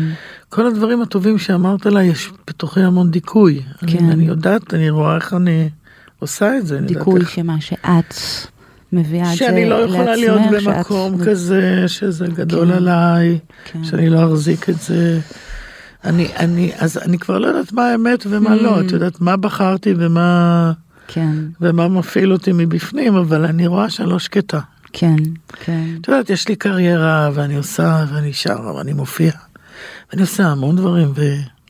הדברים 0.66 1.03
הטובים 1.03 1.39
שאמרת 1.39 1.87
לה, 1.87 2.03
יש 2.03 2.30
בתוכי 2.49 2.80
המון 2.80 3.11
דיכוי. 3.11 3.61
כן. 3.87 3.99
אני, 3.99 4.12
אני 4.12 4.24
יודעת, 4.24 4.74
אני 4.74 4.91
רואה 4.91 5.14
איך 5.16 5.35
אני 5.35 5.68
עושה 6.18 6.59
את 6.59 6.66
זה. 6.66 6.78
דיכוי 6.80 7.20
שמה 7.24 7.61
שאת 7.61 8.14
מביאה 8.93 9.24
את 9.24 9.30
זה 9.30 9.37
שאני 9.37 9.68
לא 9.70 9.74
יכולה 9.74 10.16
להיות 10.16 10.41
לעצמך, 10.51 10.62
שאת- 10.64 10.74
במקום 10.76 11.24
כזה, 11.24 11.85
שזה 11.87 12.26
גדול 12.26 12.66
כן. 12.70 12.72
עליי, 12.76 13.39
כן. 13.64 13.85
שאני 13.85 14.11
לא 14.11 14.32
אחזיק 14.32 14.68
את 14.70 14.80
זה. 14.80 15.20
אני, 16.05 16.28
אני, 16.39 16.72
אז 16.78 16.99
אני 16.99 17.18
כבר 17.18 17.39
לא 17.39 17.47
יודעת 17.47 17.72
מה 17.72 17.87
האמת 17.91 18.26
ומה 18.30 18.55
לא, 18.57 18.78
Mm. 18.78 18.85
את 18.87 18.91
יודעת 18.93 19.20
מה 19.20 19.37
בחרתי 19.37 19.95
ומה, 19.99 20.72
כן, 21.09 21.30
ומה 21.61 21.89
מפעיל 21.89 22.32
אותי 22.32 22.51
מבפנים, 22.55 23.14
אבל 23.16 23.45
אני 23.45 23.66
רואה 23.66 23.91
שאני 23.91 24.09
לא 24.11 24.18
שקטה. 24.18 24.61
כן, 24.97 25.17
כן, 25.53 25.85
את 26.01 26.09
יודעת, 26.09 26.31
יש 26.31 26.49
לי 26.49 26.57
קריירה, 26.57 27.31
ואני 27.35 27.57
עושה, 27.57 28.05
ואני 28.09 28.33
שרה, 28.33 28.75
ואני 28.75 28.93
מופיע, 28.93 29.33
ואני 30.11 30.23
עושה 30.23 30.47
המון 30.47 30.77
דברים, 30.77 31.13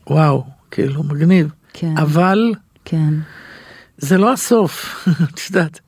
ווואו, 0.07 0.45
כאילו, 0.71 1.03
מגניב. 1.03 1.53
כן, 1.73 1.95
אבל 1.99 2.53
כן, 2.85 3.15
זה 3.99 4.19
לא 4.19 4.33
הסוף, 4.33 5.07
את 5.35 5.41
יודעת. 5.51 5.81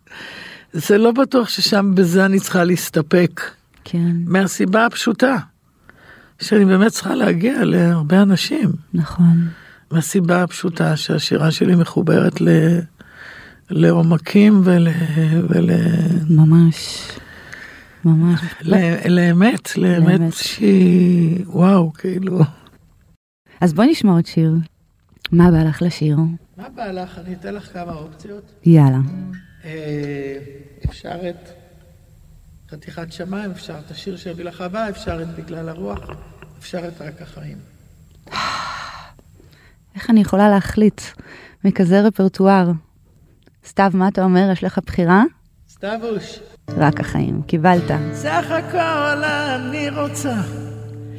זה 0.73 0.99
לא 0.99 1.13
בטוח 1.13 1.49
ששם 1.49 1.93
בזה 1.95 2.27
אני 2.27 2.41
צריכה 2.41 2.65
להסתפק, 2.65 3.51
כן, 3.85 4.17
מהסיבה 4.27 4.87
הפשוטה, 4.87 5.37
שאני 6.41 6.65
באמת 6.65 6.93
צריכה 6.93 7.15
להגיע 7.15 7.65
להרבה 7.65 8.23
אנשים. 8.23 8.73
נכון, 8.95 9.49
מהסיבה 9.91 10.43
הפשוטה 10.43 10.97
שהשירה 10.97 11.51
שלי 11.51 11.75
מחוברת 11.75 12.41
ל... 12.41 12.49
לעומקים 13.71 14.61
ול... 14.65 14.89
ול... 15.49 15.71
ממש, 16.29 17.09
ממש. 18.07 18.41
ל... 18.63 18.75
לאמת, 19.09 19.77
לאמת. 19.77 20.33
שהיא, 20.33 21.45
וואו, 21.47 21.93
כאילו. 21.93 22.41
אז 23.61 23.75
בואי 23.75 23.91
נשמע 23.91 24.13
עוד 24.13 24.27
שיר. 24.27 24.55
מה 25.33 25.51
בא 25.51 25.63
לך 25.63 25.83
לשיר? 25.83 26.17
מה 26.57 26.69
בא 26.69 26.87
לך? 26.87 27.19
אני 27.19 27.35
אתן 27.35 27.55
לך 27.55 27.73
כמה 27.73 27.93
אופציות. 27.93 28.53
יאללה. 28.65 28.99
אה, 29.65 30.39
אפשר 30.85 31.31
את 31.31 31.49
חתיכת 32.71 33.13
שמיים, 33.13 33.51
אפשר 33.51 33.79
את 33.87 33.91
השיר 33.91 34.17
שיביא 34.17 34.45
לך 34.45 34.61
הבא, 34.61 34.89
אפשר 34.89 35.23
את 35.23 35.29
בגלל 35.29 35.69
הרוח, 35.69 36.01
אפשר 36.59 36.89
את 36.89 37.03
רק 37.03 37.23
החיים. 37.23 37.59
איך 39.95 40.11
אני 40.11 40.21
יכולה 40.21 40.49
להחליט 40.49 41.01
מכזה 41.65 42.01
רפרטואר? 42.01 42.71
סתיו, 43.67 43.91
מה 43.95 44.09
אתה 44.09 44.25
אומר? 44.25 44.49
יש 44.53 44.65
לך 44.65 44.79
בחירה? 44.87 45.23
סתיווש. 45.71 46.41
רק 46.77 47.01
החיים. 47.01 47.43
קיבלת. 47.47 47.91
סך 48.13 48.45
הכל 48.51 49.25
אני 49.25 49.91
רוצה 49.91 50.35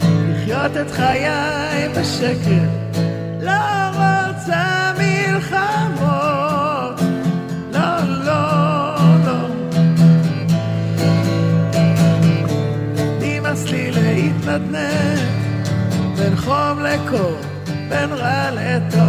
לחיות 0.01 0.77
את 0.81 0.91
חיי 0.91 1.89
בשקט, 1.97 2.97
לא 3.41 3.51
רוצה 3.87 4.93
מלחמות, 4.97 6.07
לא, 7.73 7.97
לא, 8.25 8.95
לא. 9.25 9.47
נמאס 13.21 13.63
לי 13.65 13.91
להתנדנד 13.91 15.19
בין 16.17 16.35
חום 16.35 16.79
לקור, 16.79 17.37
בין 17.89 18.09
רע 18.13 18.51
לטוב. 18.51 19.06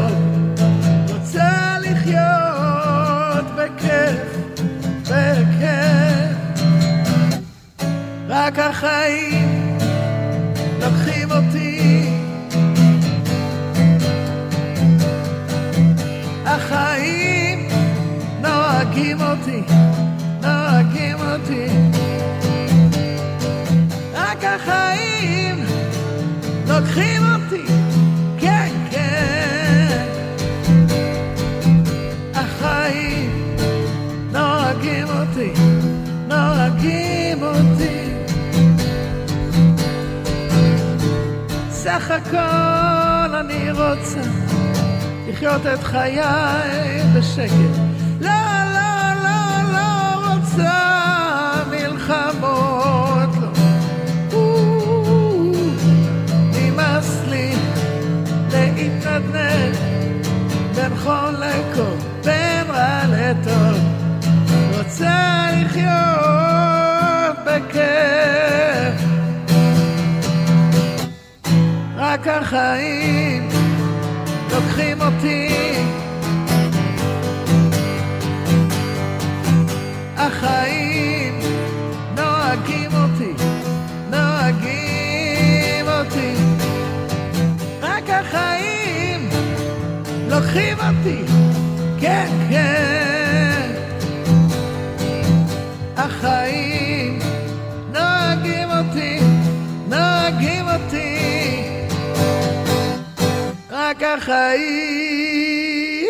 החיים 72.41 73.49
לוקחים 74.51 75.01
אותי. 75.01 75.49
החיים 80.17 81.39
נוהגים 82.17 82.91
אותי, 82.95 83.33
נוהגים 84.11 85.89
אותי. 85.89 86.35
רק 87.83 88.11
החיים 88.11 89.29
לוקחים 90.29 90.77
אותי, 90.79 91.23
כן, 92.01 92.29
כן. 92.51 93.73
החיים 95.97 96.68
רק 103.99 104.05
החיים. 104.05 106.07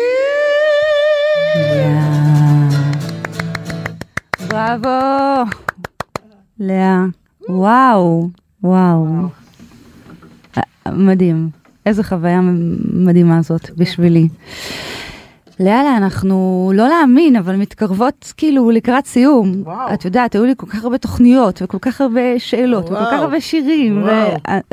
בראבו. 4.47 5.49
לאה. 6.59 7.05
וואו. 7.49 8.29
וואו. 8.63 9.07
אה, 10.57 10.91
מדהים. 10.91 11.49
איזה 11.85 12.03
חוויה 12.03 12.39
מדהימה 12.93 13.41
זאת 13.41 13.69
בשבילי. 13.77 14.27
לאללה, 15.59 15.97
אנחנו 15.97 16.35
לא 16.75 16.87
להאמין, 16.87 17.35
אבל 17.35 17.55
מתקרבות 17.55 18.33
כאילו 18.37 18.71
לקראת 18.71 19.05
סיום. 19.05 19.51
וואו. 19.63 19.93
את 19.93 20.05
יודעת, 20.05 20.35
היו 20.35 20.45
לי 20.45 20.53
כל 20.57 20.67
כך 20.67 20.83
הרבה 20.83 20.97
תוכניות, 20.97 21.61
וכל 21.61 21.77
כך 21.81 22.01
הרבה 22.01 22.21
שאלות, 22.37 22.85
וכל 22.85 22.93
וואו. 22.93 23.05
כך 23.11 23.19
הרבה 23.19 23.41
שירים. 23.41 24.03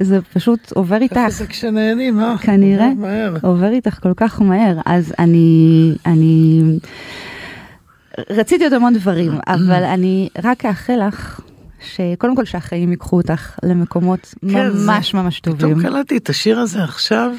וזה 0.00 0.18
פשוט 0.34 0.72
עובר 0.72 0.96
איתך. 0.96 1.20
זה 1.28 1.46
כשנהנים, 1.46 2.20
אה? 2.20 2.38
כנראה. 2.38 2.88
מהר. 2.96 3.36
עובר 3.42 3.68
איתך 3.70 3.98
כל 4.02 4.12
כך 4.16 4.40
מהר, 4.42 4.76
אז 4.86 5.14
אני, 5.18 5.92
אני, 6.06 6.62
רציתי 8.30 8.64
עוד 8.64 8.72
המון 8.72 8.94
דברים, 8.94 9.32
אבל 9.54 9.82
אני 9.84 10.28
רק 10.44 10.64
אאחל 10.66 11.00
לך, 11.08 11.40
שקודם 11.94 12.36
כל 12.36 12.44
שהחיים 12.44 12.90
ייקחו 12.90 13.16
אותך 13.16 13.58
למקומות 13.62 14.34
כן, 14.52 14.70
זה- 14.72 14.86
ממש 14.92 15.14
ממש 15.14 15.40
טובים. 15.40 15.78
פתאום 15.78 15.92
קלטתי 15.94 16.16
את 16.16 16.28
השיר 16.28 16.58
הזה 16.58 16.84
עכשיו, 16.84 17.30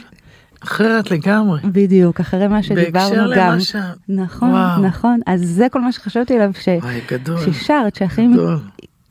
אחרת 0.64 1.12
לגמרי. 1.12 1.60
בדיוק, 1.66 2.20
אחרי 2.20 2.48
מה 2.48 2.56
בהקשר 2.56 2.76
שדיברנו 2.76 3.32
גם. 3.36 3.52
למה 3.52 3.60
ש... 3.62 3.76
נכון, 4.10 4.50
וואו. 4.50 4.82
נכון, 4.82 5.20
אז 5.26 5.42
זה 5.42 5.68
כל 5.72 5.82
מה 5.82 5.92
שחשבתי 5.92 6.36
עליו, 6.36 6.52
ש... 6.60 6.68
וואי, 6.82 7.02
גדול. 7.12 7.38
ששרת, 7.40 7.96
שהחיים, 7.96 8.34
גדול. 8.34 8.60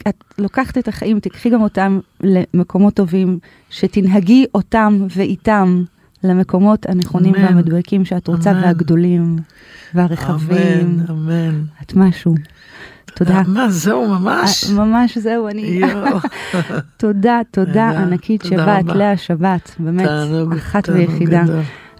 את 0.09 0.25
לוקחת 0.39 0.79
את 0.79 0.89
החיים, 0.89 1.21
תקחי 1.21 1.51
גם 1.51 1.63
אותם 1.63 2.01
למקומות 2.23 2.95
טובים, 2.95 3.39
שתנהגי 3.71 4.47
אותם 4.55 5.07
ואיתם 5.17 5.85
למקומות 6.25 6.87
הנכונים 6.87 7.35
אמן. 7.35 7.45
והמדויקים 7.45 8.05
שאת 8.05 8.29
רוצה, 8.29 8.51
אמן. 8.51 8.63
והגדולים, 8.63 9.37
והרחבים. 9.95 11.01
אמן, 11.01 11.11
אמן. 11.11 11.63
את 11.83 11.95
משהו. 11.95 12.35
תודה. 13.17 13.43
מה, 13.47 13.71
זהו 13.71 14.09
ממש? 14.09 14.65
אה, 14.65 14.75
ממש 14.75 15.19
זהו, 15.19 15.49
אני... 15.49 15.81
תודה, 16.97 17.41
תודה 17.51 17.91
ענקית 17.91 18.45
שבאת, 18.45 18.85
רבה. 18.85 18.95
לאה 18.95 19.17
שבת, 19.17 19.77
באמת, 19.79 20.09
אחת 20.57 20.89
ויחידה. 20.89 21.43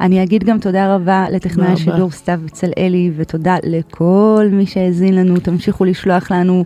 אני 0.01 0.23
אגיד 0.23 0.45
גם 0.45 0.59
תודה 0.59 0.95
רבה 0.95 1.27
לטכנאי. 1.31 1.73
השידור 1.73 2.11
סתיו 2.11 2.41
בצלאלי, 2.45 3.11
ותודה 3.17 3.57
לכל 3.63 4.49
מי 4.53 4.67
שהאזין 4.67 5.15
לנו, 5.15 5.41
תמשיכו 5.41 5.85
לשלוח 5.85 6.31
לנו 6.31 6.65